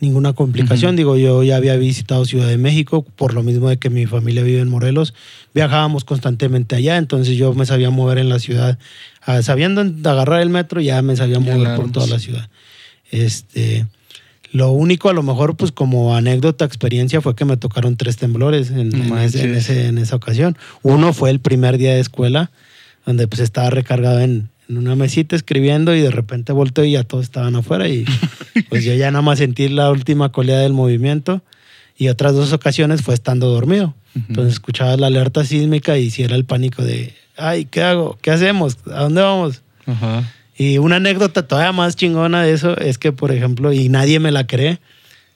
[0.00, 0.96] ninguna complicación.
[0.96, 4.42] Digo, yo ya había visitado Ciudad de México, por lo mismo de que mi familia
[4.42, 5.14] vive en Morelos.
[5.54, 8.78] Viajábamos constantemente allá, entonces yo me sabía mover en la ciudad.
[9.22, 12.48] Ah, sabiendo agarrar el metro, ya me sabía mover por toda la ciudad.
[13.10, 13.86] Este,
[14.54, 18.70] lo único, a lo mejor, pues como anécdota, experiencia, fue que me tocaron tres temblores
[18.70, 18.92] en,
[19.98, 20.56] esa ocasión.
[20.82, 22.52] Uno fue el primer día de escuela,
[23.04, 24.20] donde pues estaba recargado
[24.68, 28.04] en, una mesita escribiendo y de repente volteo y ya todos estaban afuera y
[28.68, 31.42] pues yo ya nada más sentí la última colea del movimiento
[31.96, 33.94] y otras dos ocasiones fue estando dormido.
[34.28, 38.16] Entonces escuchaba la alerta sísmica y si era el pánico de, ay, ¿qué hago?
[38.22, 38.78] ¿Qué hacemos?
[38.86, 39.62] ¿A dónde vamos?
[39.86, 40.24] Ajá.
[40.56, 44.30] Y una anécdota todavía más chingona de eso es que, por ejemplo, y nadie me
[44.30, 44.78] la cree,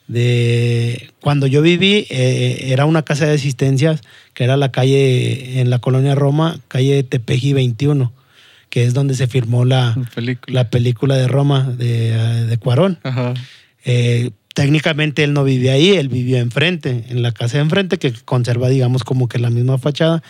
[0.07, 4.01] de cuando yo viví, eh, era una casa de asistencias
[4.33, 8.13] que era la calle en la colonia Roma, calle Tepeji 21,
[8.71, 9.97] que es donde se firmó la,
[10.47, 12.99] la película de Roma de, de Cuarón.
[13.85, 18.13] Eh, técnicamente él no vivía ahí, él vivía enfrente, en la casa de enfrente, que
[18.25, 20.23] conserva, digamos, como que la misma fachada.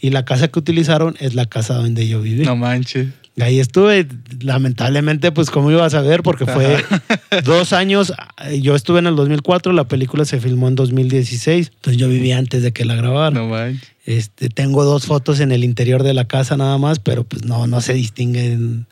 [0.00, 2.44] Y la casa que utilizaron es la casa donde yo viví.
[2.44, 3.08] No manches.
[3.40, 4.06] Ahí estuve,
[4.40, 6.82] lamentablemente, pues como ibas a ver, porque fue
[7.44, 8.12] dos años,
[8.60, 12.62] yo estuve en el 2004, la película se filmó en 2016, entonces yo viví antes
[12.62, 13.34] de que la grabaran.
[13.34, 13.90] No manches.
[14.06, 17.66] Este, tengo dos fotos en el interior de la casa nada más, pero pues no,
[17.66, 18.86] no se distinguen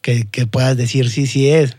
[0.00, 1.76] que, puedas decir sí, sí es.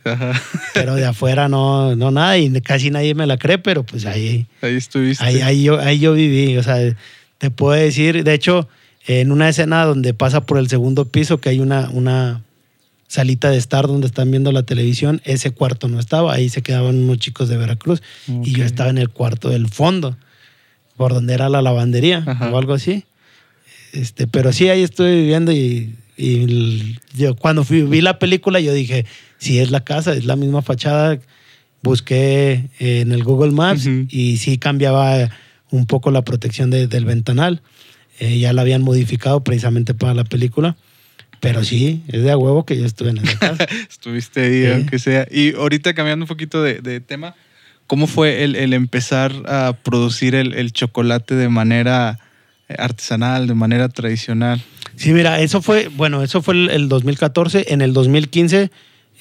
[0.73, 4.47] Pero de afuera no, no nada y casi nadie me la cree, pero pues ahí...
[4.61, 5.23] Ahí estuviste.
[5.23, 6.77] Ahí, ahí, yo, ahí yo viví, o sea,
[7.37, 8.69] te puedo decir, de hecho
[9.07, 12.43] en una escena donde pasa por el segundo piso, que hay una, una
[13.07, 16.95] salita de estar donde están viendo la televisión, ese cuarto no estaba, ahí se quedaban
[16.95, 20.17] unos chicos de Veracruz y yo estaba en el cuarto del fondo.
[20.97, 23.03] por donde era la lavandería o algo así.
[23.91, 25.95] Este, pero sí, ahí estoy viviendo y,
[27.13, 29.05] yo cuando fui, vi la película yo dije,
[29.37, 31.19] sí es la casa, es la misma fachada.
[31.83, 35.29] Busqué en el Google Maps y sí cambiaba
[35.69, 37.61] un poco la protección del ventanal.
[38.19, 40.75] Eh, ya la habían modificado precisamente para la película.
[41.41, 43.67] Pero sí, es de a huevo que yo estuve en esa casa.
[43.89, 45.27] Estuviste ahí, aunque sea.
[45.29, 47.35] Y ahorita cambiando un poquito de, tema,
[47.87, 52.19] ¿cómo fue el, empezar a producir el, chocolate de manera
[52.77, 54.61] artesanal, de manera tradicional?
[54.95, 57.65] Sí, mira, eso fue, bueno, eso fue el, 2014.
[57.69, 58.71] En el 2015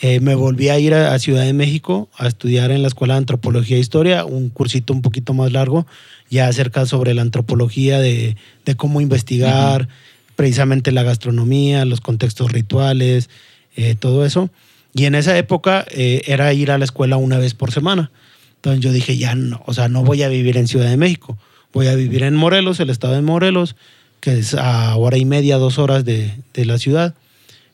[0.01, 3.19] eh, me volví a ir a, Ciudad de México a estudiar en la Escuela de
[3.19, 5.87] Antropología e Historia, un cursito un poquito más largo,
[6.35, 8.37] ya acerca sobre la antropología, de,
[8.77, 9.89] cómo investigar
[10.37, 13.31] precisamente la gastronomía, los contextos rituales,
[13.77, 14.51] eh, todo eso.
[14.95, 18.11] Y en esa época eh, era ir a la escuela una vez por semana.
[18.57, 21.39] Entonces yo dije, ya no, o sea, no voy a vivir en Ciudad de México,
[21.73, 23.77] voy a vivir en Morelos, el estado de Morelos,
[24.21, 27.15] que es a hora y media, dos horas de, de la ciudad.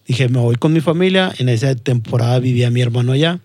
[0.07, 1.33] Dije, me voy con mi familia.
[1.39, 3.41] En esa temporada vivía mi hermano allá,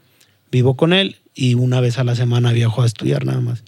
[0.52, 3.64] vivo con él y una vez a la semana viajo a estudiar nada más.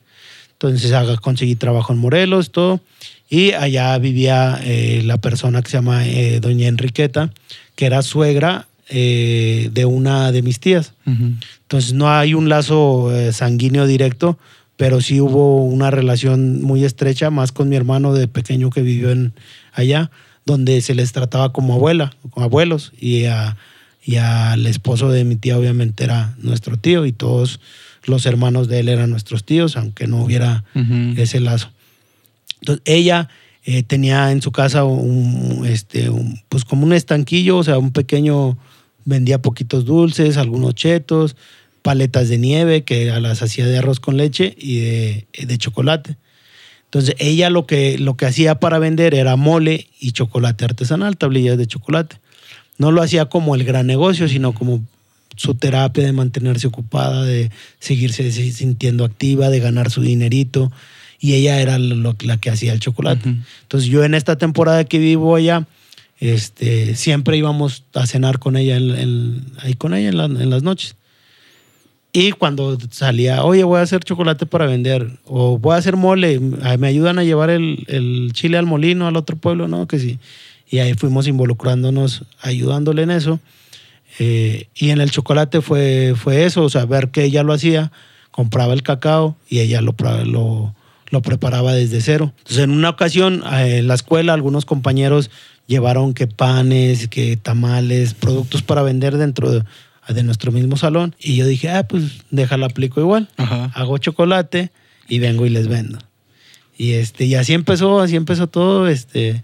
[0.59, 0.91] Entonces
[1.21, 2.81] conseguí trabajo en Morelos, todo.
[3.29, 7.31] Y allá vivía eh, la persona que se llama eh, Doña Enriqueta,
[7.75, 10.93] que era suegra eh, de una de mis tías.
[11.05, 14.39] Entonces no hay un lazo sanguíneo directo,
[14.77, 19.11] pero sí hubo una relación muy estrecha, más con mi hermano de pequeño que vivió
[19.11, 19.33] en,
[19.73, 20.09] allá,
[20.45, 23.57] donde se les trataba como abuela, como abuelos, y, a,
[24.03, 27.59] y al esposo de mi tía obviamente era nuestro tío, y todos
[28.07, 30.63] los hermanos de él eran nuestros tíos, aunque no hubiera
[31.15, 31.69] ese lazo.
[32.61, 33.29] Entonces, ella
[33.65, 36.09] eh, tenía en su casa un, este,
[36.49, 38.57] pues como un estanquillo, o sea, un pequeño,
[39.05, 41.35] vendía poquitos dulces, algunos chetos,
[41.81, 46.15] paletas de nieve que las hacía de arroz con leche y de, chocolate.
[46.85, 51.57] Entonces, ella lo que, lo que hacía para vender era mole y chocolate artesanal, tablillas
[51.57, 52.17] de chocolate.
[52.77, 54.85] No lo hacía como el gran negocio, sino como
[55.37, 60.71] su terapia de mantenerse ocupada, de seguirse sintiendo activa, de ganar su dinerito
[61.19, 63.35] y ella era la que hacía el chocolate.
[63.63, 65.65] Entonces yo en esta temporada que vivo allá,
[66.19, 68.77] este, siempre íbamos a cenar con ella,
[69.59, 70.95] ahí con ella en, las noches.
[72.13, 76.39] Y cuando salía, oye, voy a hacer chocolate para vender, o voy a hacer mole,
[76.39, 79.87] me ayudan a llevar el, chile al molino, al otro pueblo, ¿no?
[79.87, 80.19] Que sí.
[80.69, 83.39] Y ahí fuimos involucrándonos, ayudándole en eso.
[84.19, 87.91] Eh, y en el chocolate fue, fue eso, o sea, ver que ella lo hacía,
[88.31, 90.75] compraba el cacao y ella lo, lo,
[91.09, 92.33] lo preparaba desde cero.
[92.39, 95.29] Entonces, en una ocasión, eh, en la escuela, algunos compañeros
[95.67, 99.63] llevaron que panes, que tamales, productos para vender dentro de,
[100.23, 101.15] nuestro mismo salón.
[101.19, 103.27] Y yo dije, ah, pues déjala, aplico igual.
[103.73, 104.71] Hago chocolate
[105.09, 105.99] y vengo y les vendo.
[106.77, 108.87] Y, este, y así empezó, así empezó todo.
[108.87, 109.43] Este,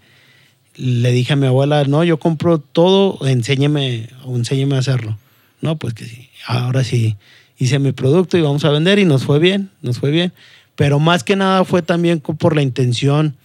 [0.75, 5.17] le dije a mi abuela, no, yo compro todo, enséñeme, enséñeme a hacerlo.
[5.61, 6.29] No, pues que sí.
[6.45, 7.15] Ahora sí
[7.57, 10.33] hice mi producto y vamos a vender y nos fue bien, nos fue bien
[10.75, 13.35] pero más que nada fue también por la intención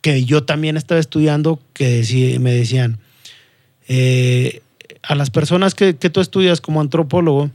[0.00, 2.98] que yo también estaba estudiando, que me decían,
[3.88, 4.62] eh,
[5.02, 7.50] a las personas que, tú estudias como antropólogo,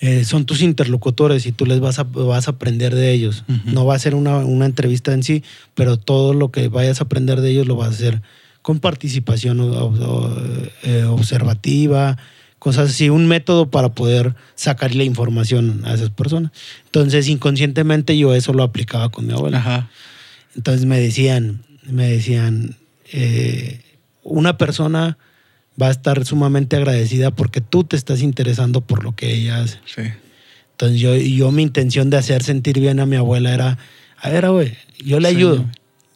[0.00, 3.44] eh, son tus interlocutores y tú les vas a, vas a aprender de ellos.
[3.66, 5.42] No va a ser una, entrevista en sí,
[5.74, 8.22] pero todo lo que vayas a aprender de ellos lo vas a hacer
[8.62, 9.60] con participación
[10.82, 12.18] eh, observativa,
[12.58, 16.52] cosas así, un método para poder sacarle información a esas personas.
[16.84, 19.88] Entonces, inconscientemente yo eso lo aplicaba con mi abuela.
[20.54, 22.76] Entonces me decían, me decían,
[23.12, 23.80] eh,
[24.22, 25.16] una persona
[25.80, 29.78] va a estar sumamente agradecida porque tú te estás interesando por lo que ella hace.
[30.72, 33.78] Entonces yo, yo mi intención de hacer sentir bien a mi abuela era,
[34.18, 35.66] a ver, güey, yo le ayudo.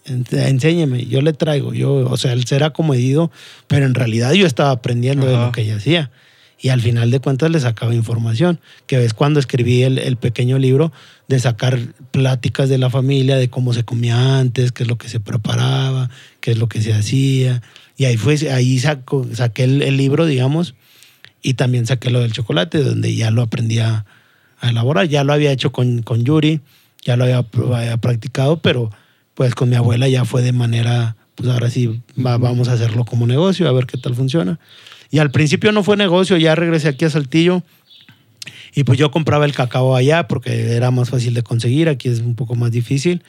[0.06, 3.30] Enséñeme, yo le traigo, yo, o sea, él será comedido,
[3.66, 6.10] pero en realidad yo estaba aprendiendo de lo que ella hacía
[6.64, 10.92] y al final de cuentas le sacaba información, que ves cuando escribí el, pequeño libro
[11.28, 11.78] de sacar
[12.10, 16.08] pláticas de la familia, de cómo se comía antes, qué es lo que se preparaba,
[16.40, 17.60] qué es lo que se hacía.
[17.98, 20.74] Y ahí, fue, ahí saco, saqué el, libro, digamos,
[21.42, 24.06] y también saqué lo del chocolate, donde ya lo aprendí a,
[24.62, 25.06] elaborar.
[25.06, 26.62] Ya lo había hecho con, con Yuri,
[27.04, 28.90] ya lo había, practicado, pero
[29.34, 33.26] pues con mi abuela ya fue de manera, pues ahora sí, vamos a hacerlo como
[33.26, 34.58] negocio, a ver qué tal funciona.
[35.10, 37.62] Y al principio no fue negocio, ya regresé aquí a Saltillo.
[38.74, 42.20] Y pues yo compraba el cacao allá porque era más fácil de conseguir, aquí es
[42.20, 43.22] un poco más difícil.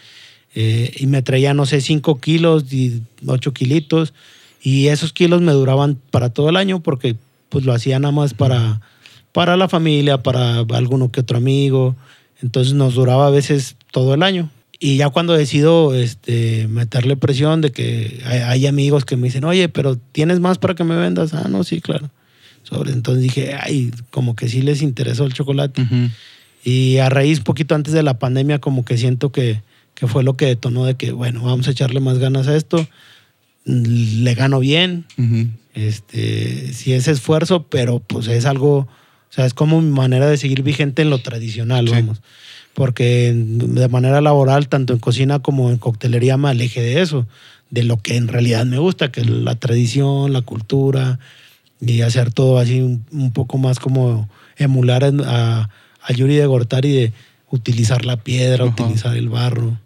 [0.55, 4.13] Eh, y me traía, no sé, 5 kilos y 8 kilitos.
[4.61, 7.15] Y esos kilos me duraban para todo el año porque
[7.49, 8.81] pues lo hacía nada más para,
[9.31, 11.95] para la familia, para alguno que otro amigo.
[12.41, 14.49] Entonces nos duraba a veces todo el año.
[14.85, 19.67] Y ya cuando decido este, meterle presión de que hay, amigos que me dicen, oye,
[19.67, 21.33] pero ¿tienes más para que me vendas?
[21.33, 22.11] Ah, no, sí, claro.
[22.61, 25.83] Sobre, entonces dije, ay, como que sí les interesó el chocolate.
[26.63, 29.63] Y a raíz, poquito antes de la pandemia, como que siento que,
[29.95, 32.87] que fue lo que detonó de que, bueno, vamos a echarle más ganas a esto.
[33.63, 35.05] Le gano bien.
[35.73, 38.87] este, sí es esfuerzo, pero pues es algo, o
[39.31, 42.21] sea, es como mi manera de seguir vigente en lo tradicional, vamos
[42.75, 47.25] porque de manera laboral, tanto en cocina como en coctelería, me aleje de eso,
[47.71, 51.17] de lo que en realidad me gusta, que es la tradición, la cultura,
[51.79, 55.69] y hacer todo así un, poco más como emular a,
[56.01, 57.13] a, Yuri de Gortari de
[57.49, 59.79] utilizar la piedra, utilizar el barro.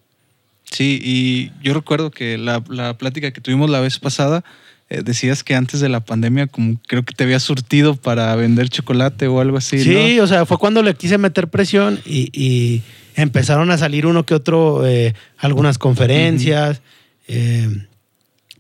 [0.64, 4.44] Sí, y yo recuerdo que la, la plática que tuvimos la vez pasada,
[4.90, 8.70] eh, decías que antes de la pandemia, como creo que te había surtido para vender
[8.70, 9.84] chocolate o algo así.
[9.84, 12.82] Sí, o sea, fue cuando le quise meter presión y,
[13.16, 16.82] empezaron a salir uno que otro, eh, algunas conferencias,
[17.28, 17.68] eh,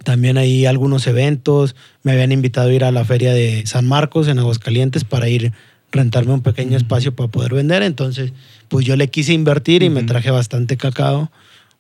[0.04, 1.76] también hay algunos eventos.
[2.04, 5.54] Me habían invitado a ir a la feria de San Marcos en Aguascalientes para ir
[5.92, 7.84] rentarme un pequeño espacio para poder vender.
[7.84, 8.34] Entonces,
[8.68, 11.32] pues yo le quise invertir y me traje bastante cacao,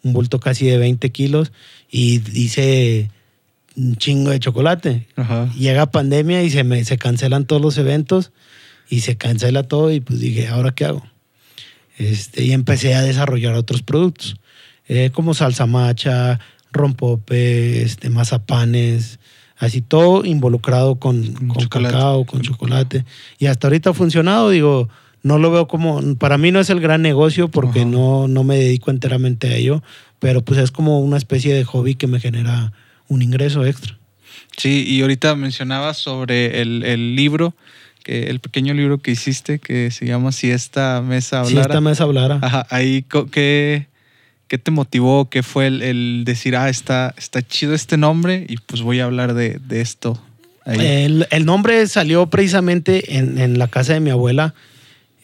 [0.03, 1.51] un bulto casi de 20 kilos
[1.91, 3.09] y hice
[3.79, 5.07] un chingo de chocolate.
[5.57, 8.31] Llega pandemia y se, me, se cancelan todos los eventos
[8.89, 11.03] y se cancela todo y pues dije, ¿ahora qué hago?
[11.97, 14.37] Este, y empecé a desarrollar otros productos,
[14.87, 16.39] eh, como salsa macha,
[16.71, 19.19] rompope, este, mazapanes,
[19.57, 23.05] así todo involucrado con, con, cacao, con chocolate.
[23.37, 24.89] Y hasta ahorita ha funcionado, digo,
[25.23, 28.57] no lo veo como, para mí no es el gran negocio porque no, no me
[28.57, 29.83] dedico enteramente a ello,
[30.19, 32.71] pero pues es como una especie de hobby que me genera
[33.09, 33.97] un ingreso extra.
[34.57, 37.53] Sí, y ahorita mencionabas sobre el, libro,
[38.03, 41.63] que el pequeño libro que hiciste que se llama Si esta mesa hablara.
[41.63, 42.39] Si esta mesa hablara.
[42.41, 43.87] Ajá, ahí, ¿qué,
[44.47, 45.29] qué te motivó?
[45.29, 49.33] ¿Qué fue el, decir, ah, está, está chido este nombre y pues voy a hablar
[49.33, 50.21] de, esto?
[50.65, 54.53] El, nombre salió precisamente en, la casa de mi abuela,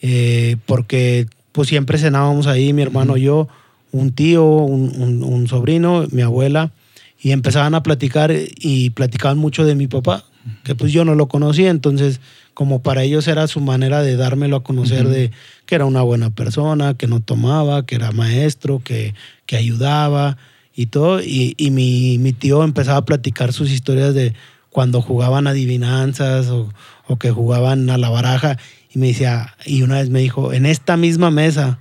[0.02, 3.48] eh, porque pues siempre cenábamos ahí, mi hermano y yo,
[3.92, 6.72] un tío, un, un sobrino, mi abuela
[7.20, 10.24] y empezaban a platicar y platicaban mucho de mi papá,
[10.64, 12.20] que pues yo no lo conocía, entonces
[12.56, 15.30] como para ellos era su manera de dármelo a conocer de
[15.66, 20.38] que era una buena persona, que no tomaba, que era maestro, que, que ayudaba
[20.74, 21.20] y todo.
[21.20, 24.32] Y, y mi, mi, tío empezaba a platicar sus historias de
[24.70, 26.72] cuando jugaban adivinanzas o,
[27.06, 28.56] o, que jugaban a la baraja.
[28.90, 31.78] Y me decía, y una vez me dijo, en esta misma mesa,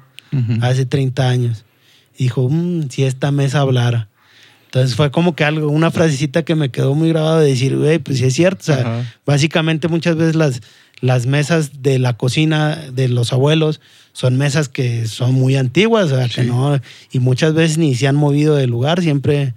[0.60, 1.64] hace 30 años,
[2.18, 4.10] dijo, mm, si esta mesa hablara.
[4.76, 7.98] Entonces fue como que algo, una frasecita que me quedó muy grabada de decir, güey,
[7.98, 8.60] pues sí es cierto.
[8.60, 10.62] O sea, básicamente muchas veces las,
[11.00, 13.80] las mesas de la cocina de los abuelos
[14.12, 16.78] son mesas que son muy antiguas, o sea, que no,
[17.10, 19.54] y muchas veces ni se han movido del lugar, siempre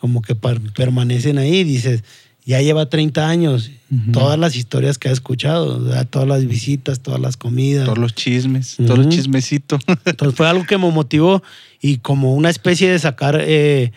[0.00, 1.62] como que permanecen ahí.
[1.62, 2.02] Dices,
[2.44, 3.70] ya lleva 30 años,
[4.12, 7.84] todas las historias que ha escuchado, todas las visitas, todas las comidas.
[7.84, 9.84] Todos los chismes, todos los chismecitos.
[10.04, 11.44] Entonces fue algo que me motivó
[11.80, 13.92] y como una especie de sacar eh,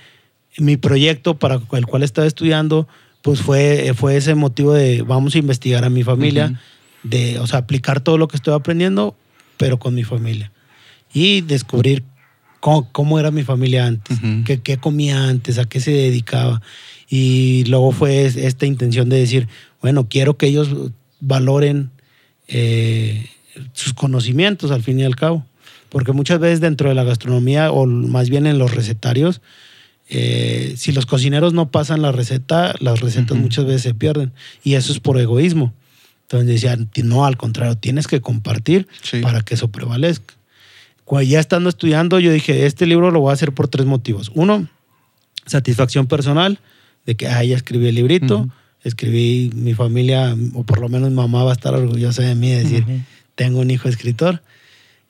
[0.58, 2.88] mi proyecto para el cual estaba estudiando,
[3.22, 6.60] pues fue, fue ese motivo de vamos a investigar a mi familia,
[7.04, 9.16] de, o sea, aplicar todo lo que estoy aprendiendo,
[9.58, 10.52] pero con mi familia.
[11.14, 12.04] Y descubrir
[12.60, 14.20] cómo, era mi familia antes,
[14.64, 16.62] qué, comía antes, a qué se dedicaba.
[17.10, 19.48] Y luego fue esta intención de decir,
[19.82, 20.70] bueno, quiero que ellos
[21.20, 21.92] valoren
[22.48, 23.28] eh,
[23.74, 25.46] sus conocimientos al fin y al cabo.
[25.90, 29.42] Porque muchas veces dentro de la gastronomía, o más bien en los recetarios,
[30.14, 34.34] eh, si los cocineros no pasan la receta, las recetas muchas veces se pierden.
[34.62, 35.74] Y eso es por egoísmo.
[36.24, 38.90] Entonces decían, no, al contrario, tienes que compartir
[39.22, 40.34] para que eso prevalezca.
[41.06, 44.34] Cuando ya estando estudiando, yo dije, este libro lo voy a hacer por tres motivos.
[44.36, 44.68] Uno,
[45.46, 46.60] satisfacción personal,
[47.06, 48.50] de que, ah, ya escribí el librito,
[48.84, 52.50] escribí mi familia, o por lo menos mi mamá va a estar orgullosa de mí,
[52.50, 52.86] de decir,
[53.36, 54.42] tengo un hijo escritor.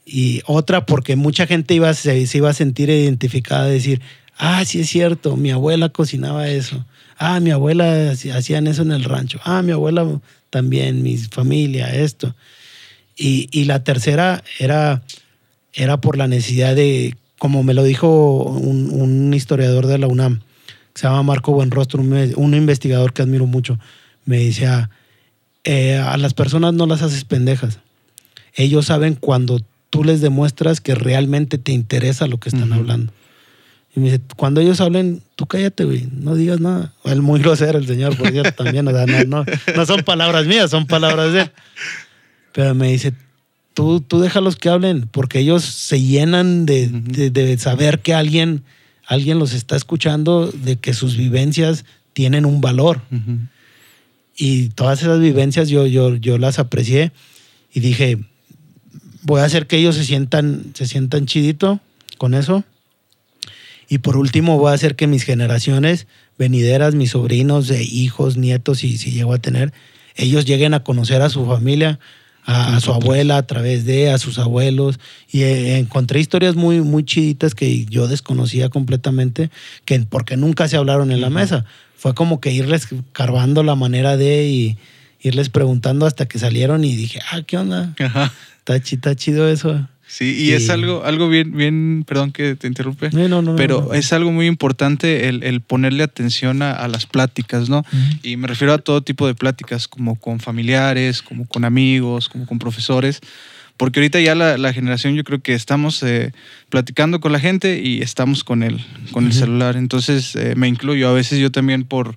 [0.06, 4.02] Y otra, porque mucha gente iba, se, se iba a sentir identificada, de decir,
[4.44, 6.84] Ah, sí es cierto, mi abuela cocinaba eso.
[7.20, 9.40] Ah, mi abuela hacían eso en el rancho.
[9.44, 12.36] Ah, mi abuela también, mi familia, esto.
[13.16, 15.04] Y, la tercera era,
[15.74, 20.40] era por la necesidad de, como me lo dijo un, historiador de la UNAM,
[20.92, 23.78] que se llama Marco Buenrostro, un, investigador que admiro mucho,
[24.26, 24.89] me decía,
[25.66, 27.78] eh, a las personas no las haces pendejas.
[28.56, 29.62] Ellos saben cuando
[29.92, 33.14] tú les demuestras que realmente te interesa lo que están hablando.
[33.96, 36.94] Y me dice, cuando ellos hablen, tú cállate, güey, no digas nada.
[37.04, 38.88] Él muy grosero, el señor, por cierto, también.
[38.88, 41.52] O sea, no, no, no son palabras mías, son palabras de él.
[42.54, 43.14] Pero me dice,
[43.74, 48.64] tú, tú déjalos que hablen, porque ellos se llenan de, de, saber que alguien,
[49.06, 53.02] alguien los está escuchando, de que sus vivencias tienen un valor.
[54.38, 57.12] Y todas esas vivencias yo, yo, yo las aprecié
[57.74, 58.18] y dije,
[59.24, 61.80] voy a hacer que ellos se sientan, se sientan chidito
[62.18, 62.64] con eso.
[63.92, 68.86] Y por último, voy a hacer que mis generaciones venideras, mis sobrinos, de hijos, nietos,
[68.86, 69.74] y si llego a tener,
[70.16, 72.00] ellos lleguen a conocer a su familia,
[72.46, 74.98] a, su abuela a través de, a sus abuelos.
[75.30, 79.52] Y eh, encontré historias muy, muy chiditas que yo desconocía completamente,
[79.84, 81.66] que, porque nunca se hablaron en la mesa.
[81.98, 84.78] Fue como que irles carvando la manera de y
[85.20, 87.94] irles preguntando hasta que salieron y dije, ah, ¿qué onda?
[88.60, 89.86] Está, está chido eso.
[90.12, 94.12] Sí, y, es algo, algo bien, bien, perdón que te interrumpe, no, no, pero es
[94.12, 97.86] algo muy importante el, ponerle atención a, las pláticas, ¿no?
[98.22, 102.45] Y me refiero a todo tipo de pláticas, como con familiares, como con amigos, como
[102.45, 103.22] con profesores,
[103.78, 106.34] porque ahorita ya la, generación yo creo que estamos eh,
[106.68, 111.07] platicando con la gente y estamos con el, con el celular, entonces eh, me incluyo,
[111.07, 112.16] a veces yo también por,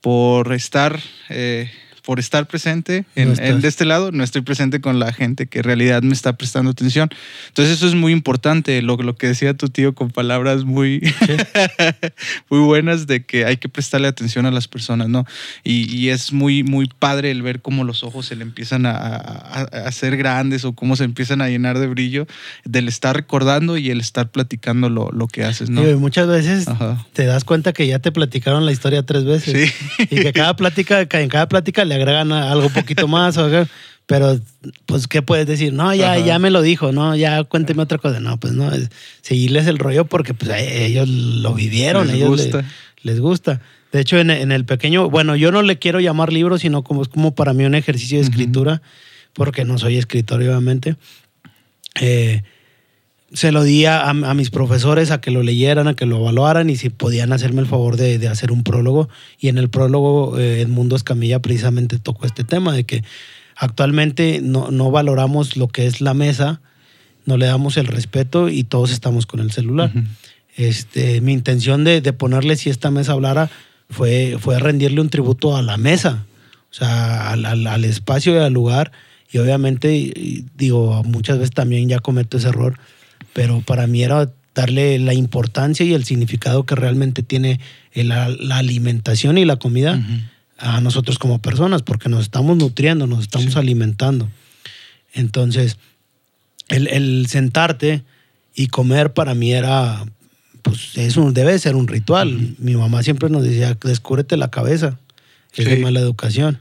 [0.00, 0.98] por estar...
[1.28, 1.70] Eh,
[2.08, 5.64] por estar presente en, de este lado, no estoy presente con la gente que en
[5.64, 7.10] realidad me está prestando atención.
[7.48, 11.02] Entonces eso es muy importante, lo, lo que decía tu tío con palabras muy,
[12.48, 15.26] muy buenas de que hay que prestarle atención a las personas, ¿no?
[15.64, 20.16] Y, es muy, muy padre el ver cómo los ojos se le empiezan a, hacer
[20.16, 22.26] grandes o cómo se empiezan a llenar de brillo
[22.64, 25.86] del estar recordando y el estar platicando lo, lo que haces, ¿no?
[25.86, 26.64] Y muchas veces
[27.12, 29.68] te das cuenta que ya te platicaron la historia tres veces.
[29.68, 30.06] Sí.
[30.10, 33.38] Y que cada plática, en cada plática le agregan algo poquito más,
[34.08, 34.40] pero
[34.86, 35.74] pues, ¿qué puedes decir?
[35.74, 38.20] No, ya, ya me lo dijo, no, ya cuénteme otra cosa.
[38.20, 38.88] No, pues no, es
[39.20, 42.64] seguirles el rollo porque pues ellos lo vivieron, les ellos gusta.
[43.02, 43.60] Les, gusta.
[43.92, 47.08] De hecho, en, el pequeño, bueno, yo no le quiero llamar libro, sino como es
[47.08, 48.80] como para mí un ejercicio de escritura,
[49.34, 50.96] porque no soy escritor, obviamente.
[52.00, 52.42] Eh,
[53.32, 56.76] se lo di a, mis profesores a que lo leyeran, a que lo evaluaran y
[56.76, 59.08] si podían hacerme el favor de, hacer un prólogo.
[59.38, 63.04] Y en el prólogo eh, Edmundo Escamilla precisamente tocó este tema de que
[63.54, 66.60] actualmente no, no, valoramos lo que es la mesa,
[67.26, 69.92] no le damos el respeto y todos estamos con el celular.
[70.56, 73.50] este, mi intención de, ponerle si esta mesa hablara
[73.90, 76.24] fue, fue rendirle un tributo a la mesa,
[76.70, 78.90] o sea, al, al espacio y al lugar.
[79.30, 82.78] Y obviamente, digo, muchas veces también ya cometo ese error
[83.38, 87.60] pero para mí era darle la importancia y el significado que realmente tiene
[87.94, 90.04] la, alimentación y la comida
[90.58, 94.28] a nosotros como personas, porque nos estamos nutriendo, nos estamos alimentando.
[95.12, 95.76] Entonces,
[96.66, 98.02] el, sentarte
[98.56, 100.04] y comer para mí era,
[100.62, 102.56] pues eso debe ser un ritual.
[102.58, 104.98] Mi mamá siempre nos decía, descúbrete la cabeza,
[105.54, 106.58] es de mala educación.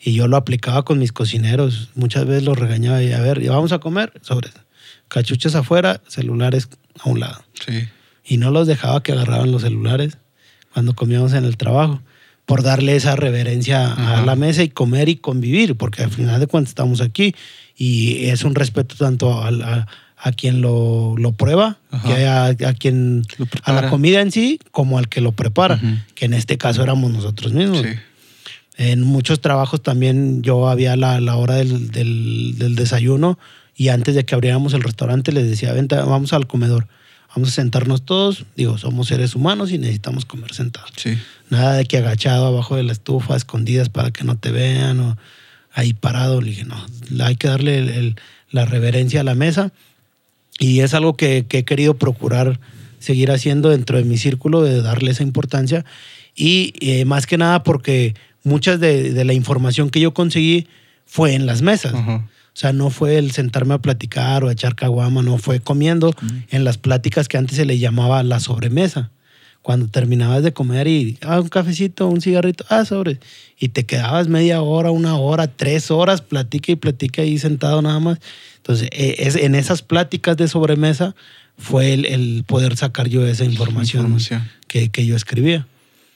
[0.00, 1.90] Y yo lo aplicaba con mis cocineros.
[1.96, 4.12] Muchas veces los regañaba y a ver, ¿ya vamos a comer?
[4.22, 4.50] Sobre
[5.14, 7.44] cachuchas afuera, celulares a un lado.
[7.64, 7.88] Sí.
[8.24, 10.18] Y no los dejaba que agarraban los celulares
[10.72, 12.02] cuando comíamos en el trabajo,
[12.46, 16.48] por darle esa reverencia a la mesa y comer y convivir, porque al final de
[16.48, 17.32] cuentas estamos aquí
[17.76, 19.86] y es un respeto tanto a,
[20.16, 23.22] a, quien lo, lo prueba, que a, a, quien
[23.62, 25.80] a la comida en sí, como al que lo prepara,
[26.16, 27.82] que en este caso éramos nosotros mismos.
[27.82, 27.94] Sí.
[28.76, 33.38] En muchos trabajos también yo había la, la hora del, del, del desayuno
[33.76, 36.86] y antes de que abriéramos el restaurante les decía, vente, vamos al comedor,
[37.34, 40.90] vamos a sentarnos todos, digo, somos seres humanos y necesitamos comer sentados.
[40.96, 41.18] Sí.
[41.50, 45.16] Nada de que agachado abajo de la estufa, escondidas para que no te vean o
[45.72, 46.40] ahí parado.
[46.40, 46.76] Le dije, no,
[47.24, 48.14] hay que darle
[48.50, 49.72] la reverencia a la mesa
[50.58, 52.60] y es algo que, he querido procurar
[53.00, 55.84] seguir haciendo dentro de mi círculo, de darle esa importancia
[56.34, 58.14] y eh, más que nada porque
[58.44, 60.68] muchas de, la información que yo conseguí
[61.04, 61.92] fue en las mesas.
[62.54, 66.14] O sea, no fue el sentarme a platicar o a echar caguama, no fue comiendo
[66.50, 69.10] en las pláticas que antes se le llamaba la sobremesa.
[69.60, 73.18] Cuando terminabas de comer y, ah, un cafecito, un cigarrito, ah, sobre.
[73.58, 77.98] Y te quedabas media hora, una hora, tres horas, platica y platica ahí sentado nada
[77.98, 78.18] más.
[78.58, 81.16] Entonces, e, es, en esas pláticas de sobremesa
[81.58, 84.16] fue el, poder sacar yo esa información,
[84.68, 85.66] Que, que yo escribía.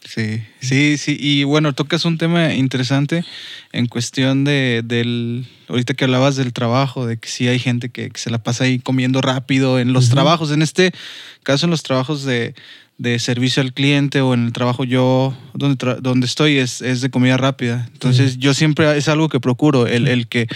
[0.05, 1.17] Sí, sí, sí.
[1.21, 3.25] Y bueno, tocas un tema interesante
[3.73, 8.11] en cuestión de, del, ahorita que hablabas del trabajo, de que sí hay gente que,
[8.15, 10.93] se la pasa ahí comiendo rápido en los trabajos, en este
[11.43, 12.55] caso en los trabajos de,
[12.99, 17.11] de servicio al cliente o en el trabajo yo donde, donde estoy es, es, de
[17.11, 17.89] comida rápida.
[17.93, 20.49] Entonces yo siempre es algo que procuro, el, el, que,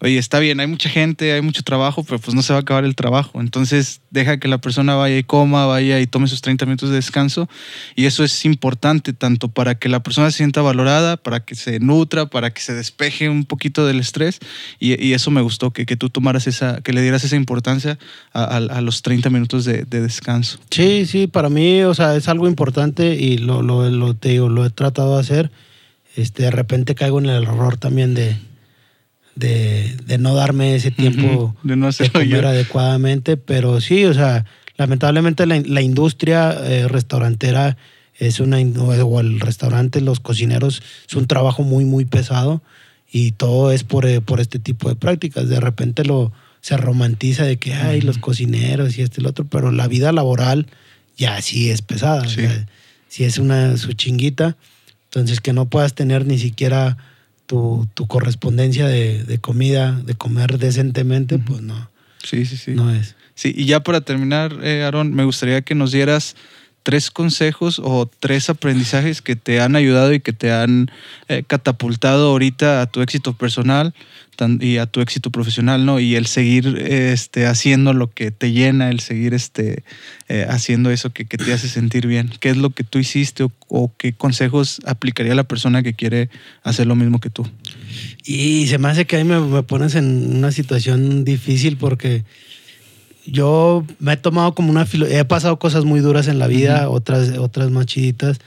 [0.00, 2.62] oye, está bien, hay mucha gente, hay mucho trabajo, pero pues no se va a
[2.62, 3.40] acabar el trabajo.
[3.40, 6.96] Entonces deja que la persona vaya y coma, vaya y tome sus 30 minutos de
[6.96, 7.48] descanso.
[7.94, 11.78] Y eso es importante tanto para que la persona se sienta valorada, para que se
[11.78, 14.40] nutra, para que se despeje un poquito del estrés.
[14.80, 17.98] Y, y eso me gustó, que, que, tú tomaras esa, que le dieras esa importancia
[18.32, 20.58] a, a, a los 30 minutos de, de descanso.
[20.70, 24.48] Sí, sí, para mí o sea, es algo importante y lo, lo, lo, te digo,
[24.48, 25.50] lo he tratado de hacer.
[26.16, 28.36] Este, de repente caigo en el error también de,
[29.34, 31.68] de, de no darme ese tiempo uh -huh.
[31.68, 32.48] de, no de comer yo.
[32.48, 34.44] adecuadamente, pero sí, o sea,
[34.76, 37.76] lamentablemente la, la industria eh, restaurantera
[38.16, 42.62] es una, o el restaurante, los cocineros, es un trabajo muy, muy pesado
[43.10, 45.48] y todo es por, eh, por este tipo de prácticas.
[45.48, 48.04] De repente lo se romantiza de que hay -huh.
[48.04, 50.66] los cocineros y este y el otro, pero la vida laboral
[51.16, 52.28] ya sí es pesada.
[52.28, 52.44] Sí.
[52.44, 52.66] O sea,
[53.08, 54.56] si es una su chinguita,
[55.04, 56.96] entonces que no puedas tener ni siquiera
[57.46, 61.44] tu, tu correspondencia de, de, comida, de comer decentemente, uh -huh.
[61.44, 61.90] pues no.
[62.22, 62.72] Sí, sí, sí.
[62.72, 63.14] No es.
[63.34, 66.36] Sí, y ya para terminar, eh, Aaron, me gustaría que nos dieras
[66.84, 70.90] tres consejos o tres aprendizajes que te han ayudado y que te han
[71.28, 73.94] eh, catapultado ahorita a tu éxito personal
[74.60, 75.98] y a tu éxito profesional, ¿no?
[75.98, 79.84] Y el seguir este, haciendo lo que te llena, el seguir este,
[80.28, 82.30] eh, haciendo eso que, que, te hace sentir bien.
[82.40, 86.28] ¿Qué es lo que tú hiciste o, o, qué consejos aplicaría la persona que quiere
[86.64, 87.48] hacer lo mismo que tú?
[88.24, 92.24] Y se me hace que ahí me, me pones en una situación difícil porque
[93.26, 96.88] yo me he tomado como una filo he pasado cosas muy duras en la vida,
[96.88, 96.96] uh -huh.
[96.96, 98.38] otras, otras más chiditas,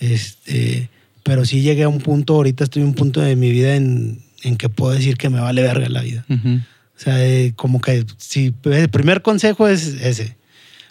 [0.00, 0.88] este,
[1.22, 4.20] pero sí llegué a un punto, ahorita estoy en un punto de mi vida en,
[4.42, 6.24] en que puedo decir que me vale verga la vida.
[6.28, 6.60] Uh -huh.
[6.60, 10.36] O sea, eh, como que si el primer consejo es ese.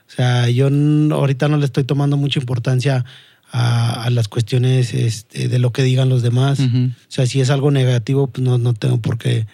[0.07, 3.05] O sea, yo ahorita no le estoy tomando mucha importancia
[3.49, 6.59] a, a las cuestiones este, de lo que digan los demás.
[6.59, 6.91] Uh -huh.
[6.91, 9.45] O sea, si es algo negativo, pues no, no tengo por qué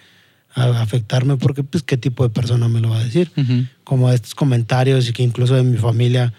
[0.57, 3.31] a afectarme porque pues qué tipo de persona me lo va a decir.
[3.35, 3.69] Uh -huh.
[3.83, 6.33] Como estos comentarios y que incluso de mi familia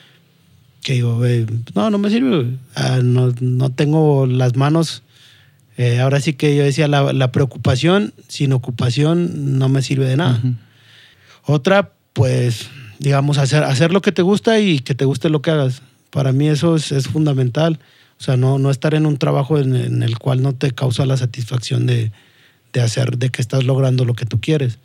[0.82, 1.20] que digo,
[1.74, 5.02] no, no me sirve, ah, no, no, tengo las manos.
[5.76, 10.16] Eh, ahora sí que yo decía, la, la, preocupación sin ocupación no me sirve de
[10.16, 10.40] nada.
[10.42, 10.56] Uh -huh.
[11.44, 15.50] Otra, pues, digamos, hacer, hacer lo que te gusta y que te guste lo que
[15.50, 15.82] hagas.
[16.10, 17.78] Para mí eso es, es fundamental.
[18.20, 21.06] O sea, no, no estar en un trabajo en, en el cual no te causa
[21.06, 22.12] la satisfacción de,
[22.72, 24.78] de hacer, de que estás logrando lo que tú quieres.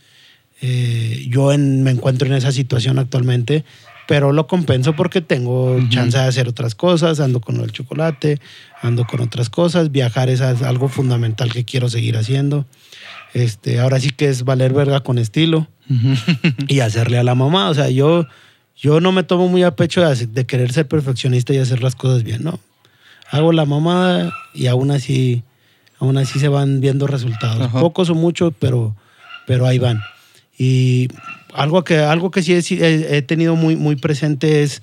[0.62, 3.66] Eh, yo en, me encuentro en esa situación actualmente,
[4.08, 5.90] pero lo compenso porque tengo uh -huh.
[5.90, 8.40] chance de hacer otras cosas, ando con el chocolate,
[8.82, 12.66] ando con otras cosas, viajar es algo fundamental que quiero seguir haciendo.
[13.34, 16.66] Este, ahora sí que es valer verga con estilo uh -huh.
[16.68, 17.70] y hacerle a la mamá.
[17.70, 18.28] O sea, yo,
[18.76, 21.96] yo no me tomo muy a pecho de, de, querer ser perfeccionista y hacer las
[21.96, 22.60] cosas bien, ¿no?
[23.32, 25.44] Hago la mamá y aún así
[26.04, 27.62] aún así se van viendo resultados.
[27.62, 27.80] Ajá.
[27.80, 28.94] Pocos o muchos, pero,
[29.48, 30.02] pero ahí van.
[30.58, 31.08] Y
[31.54, 34.82] algo que, algo que sí he, he tenido muy, muy presente es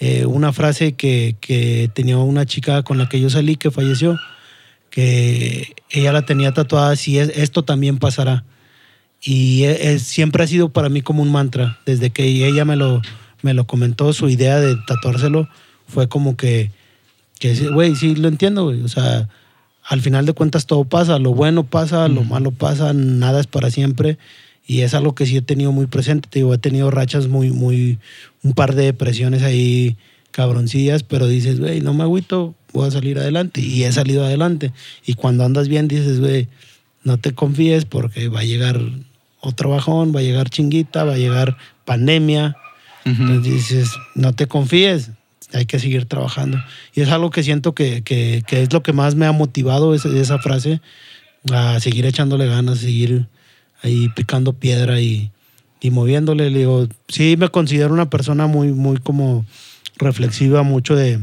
[0.00, 4.18] eh, una frase que, que, tenía una chica con la que yo salí que falleció,
[4.88, 8.44] que ella la tenía tatuada, si es, esto también pasará.
[9.20, 11.78] Y es, siempre ha sido para mí como un mantra.
[11.84, 13.02] Desde que ella me lo,
[13.42, 15.48] me lo comentó, su idea de tatuárselo
[15.86, 16.70] fue como que,
[17.72, 18.82] güey, sí lo entiendo, güey.
[18.82, 19.28] O sea,
[19.92, 23.70] al final de cuentas todo pasa, lo bueno pasa, lo malo pasa, nada es para
[23.70, 24.16] siempre.
[24.66, 26.30] Y es algo que sí he tenido muy presente.
[26.30, 27.98] Te digo, he tenido rachas muy, muy,
[28.42, 29.98] un par de depresiones ahí
[30.30, 33.60] cabroncillas, pero dices, güey, no me agüito, voy a salir adelante.
[33.60, 34.72] Y he salido adelante.
[35.04, 36.48] Y cuando andas bien, dices, güey,
[37.04, 38.80] no te confíes porque va a llegar
[39.40, 42.56] otro bajón, va a llegar chinguita, va a llegar pandemia.
[43.04, 43.20] Uh -huh.
[43.20, 45.10] Entonces dices, no te confíes,
[45.52, 46.58] hay que seguir trabajando.
[46.94, 50.08] Y es algo que siento que, que, es lo que más me ha motivado, esa,
[50.08, 50.80] esa, frase,
[51.52, 53.26] a seguir echándole ganas, seguir
[53.82, 55.30] ahí picando piedra y,
[55.80, 56.50] y moviéndole.
[56.50, 59.44] Le digo, sí me considero una persona muy, muy como
[59.96, 61.20] reflexiva, mucho de,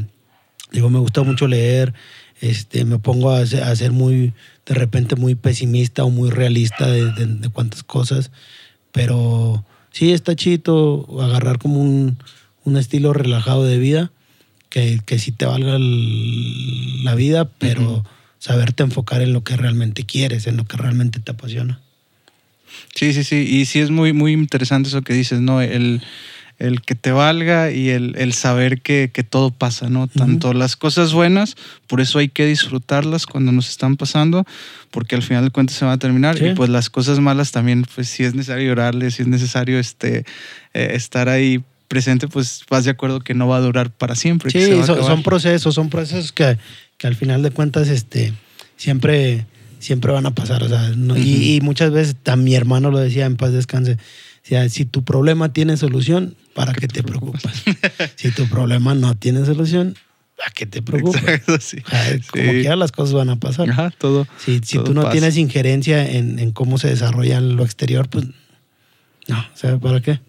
[0.72, 1.92] digo, me gusta mucho leer,
[2.40, 4.32] este, me pongo a a ser muy,
[4.66, 8.30] de repente muy pesimista o muy realista de, de, cuantas cosas,
[8.92, 12.18] pero sí está chido agarrar como un,
[12.64, 14.12] un estilo relajado de vida
[14.70, 18.04] que, que sí te valga el, la vida, pero uh -huh.
[18.38, 21.80] saberte enfocar en lo que realmente quieres, en lo que realmente te apasiona.
[22.94, 23.36] Sí, sí, sí.
[23.36, 25.60] Y sí es muy, muy interesante eso que dices, ¿no?
[25.60, 26.02] El,
[26.58, 30.06] el que te valga y el, el saber que, que, todo pasa, ¿no?
[30.06, 30.58] Tanto uh -huh.
[30.58, 31.56] las cosas buenas,
[31.88, 34.44] por eso hay que disfrutarlas cuando nos están pasando,
[34.90, 36.38] porque al final de cuentas se van a terminar.
[36.38, 36.46] Sí.
[36.46, 40.24] Y pues las cosas malas también, pues sí es necesario llorarles, sí es necesario este,
[40.74, 44.50] eh, estar ahí presente, pues vas de acuerdo que no va a durar para siempre.
[44.52, 46.56] Sí, son, procesos, son procesos que,
[46.96, 48.32] que, al final de cuentas este,
[48.76, 49.44] siempre,
[49.80, 50.62] siempre van a pasar.
[50.62, 53.98] O sea, y, muchas veces, también mi hermano lo decía en paz descanse,
[54.50, 57.64] sea, si tu problema tiene solución, ¿para qué te, preocupas?
[58.16, 59.96] si tu problema no tiene solución,
[60.46, 61.22] ¿a qué te preocupas?
[62.30, 63.68] Como quiera las cosas van a pasar.
[63.68, 64.28] Ajá, todo.
[64.38, 68.26] Si, si tú no tienes injerencia en, en, cómo se desarrolla lo exterior, pues
[69.26, 70.20] no, ¿sabes para qué?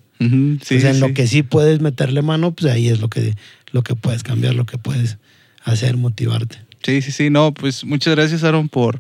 [0.64, 3.36] Sí, en lo que sí puedes meterle mano, pues ahí es lo que,
[3.72, 5.18] lo que puedes cambiar, lo que puedes
[5.64, 6.60] hacer, motivarte.
[6.84, 9.00] Sí, sí, sí, no, pues muchas gracias Aaron por,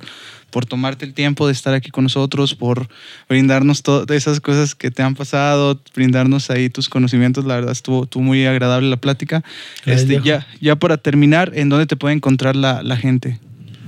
[0.51, 2.87] por tomarte el tiempo de estar aquí con nosotros, por
[3.27, 7.45] brindarnos todas esas cosas que te han pasado, brindarnos ahí tus conocimientos.
[7.45, 9.43] La verdad estuvo, estuvo muy agradable la plática.
[9.85, 13.39] este, ya, ya para terminar, ¿en dónde te puede encontrar la, la gente?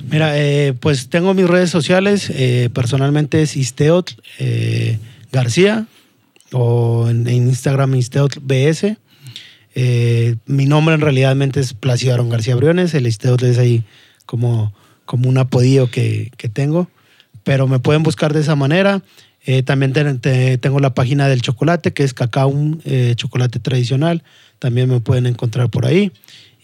[0.09, 2.31] Mira, eh, pues tengo mis redes sociales.
[2.33, 4.97] Eh, personalmente es Isteot eh,
[5.31, 5.85] García
[6.53, 8.97] o en, Instagram Isteot BS.
[10.45, 12.93] mi nombre en realidad es Placido Aaron García Briones.
[12.93, 13.83] El Isteot es ahí
[14.25, 14.73] como
[15.05, 16.89] como un apodillo que, tengo,
[17.43, 19.03] pero me pueden buscar de esa manera.
[19.45, 22.53] Eh, también tengo la página del chocolate, que es cacao,
[22.85, 24.23] eh, chocolate tradicional.
[24.59, 26.11] También me pueden encontrar por ahí.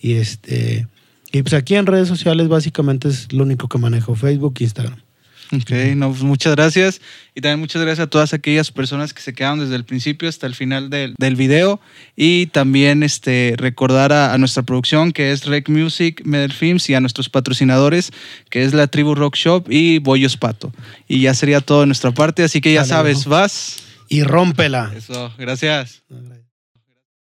[0.02, 0.88] Y, este,
[1.32, 5.09] y pues aquí en redes sociales básicamente es lo único que manejo, Facebook e Instagram.
[5.52, 7.02] Ok, no, pues muchas gracias.
[7.34, 10.46] Y también muchas gracias a todas aquellas personas que se quedaron desde el principio hasta
[10.46, 11.80] el final del, del video.
[12.16, 17.00] Y también este, recordar a, nuestra producción que es Rec Music, Medel Films y a
[17.00, 18.12] nuestros patrocinadores
[18.50, 20.72] que es la Tribu Rock Shop y Bollos Pato.
[21.08, 23.84] Y ya sería todo de nuestra parte, así que ya sabes, vas.
[24.08, 24.92] Y rómpela.
[24.96, 26.04] Eso, gracias.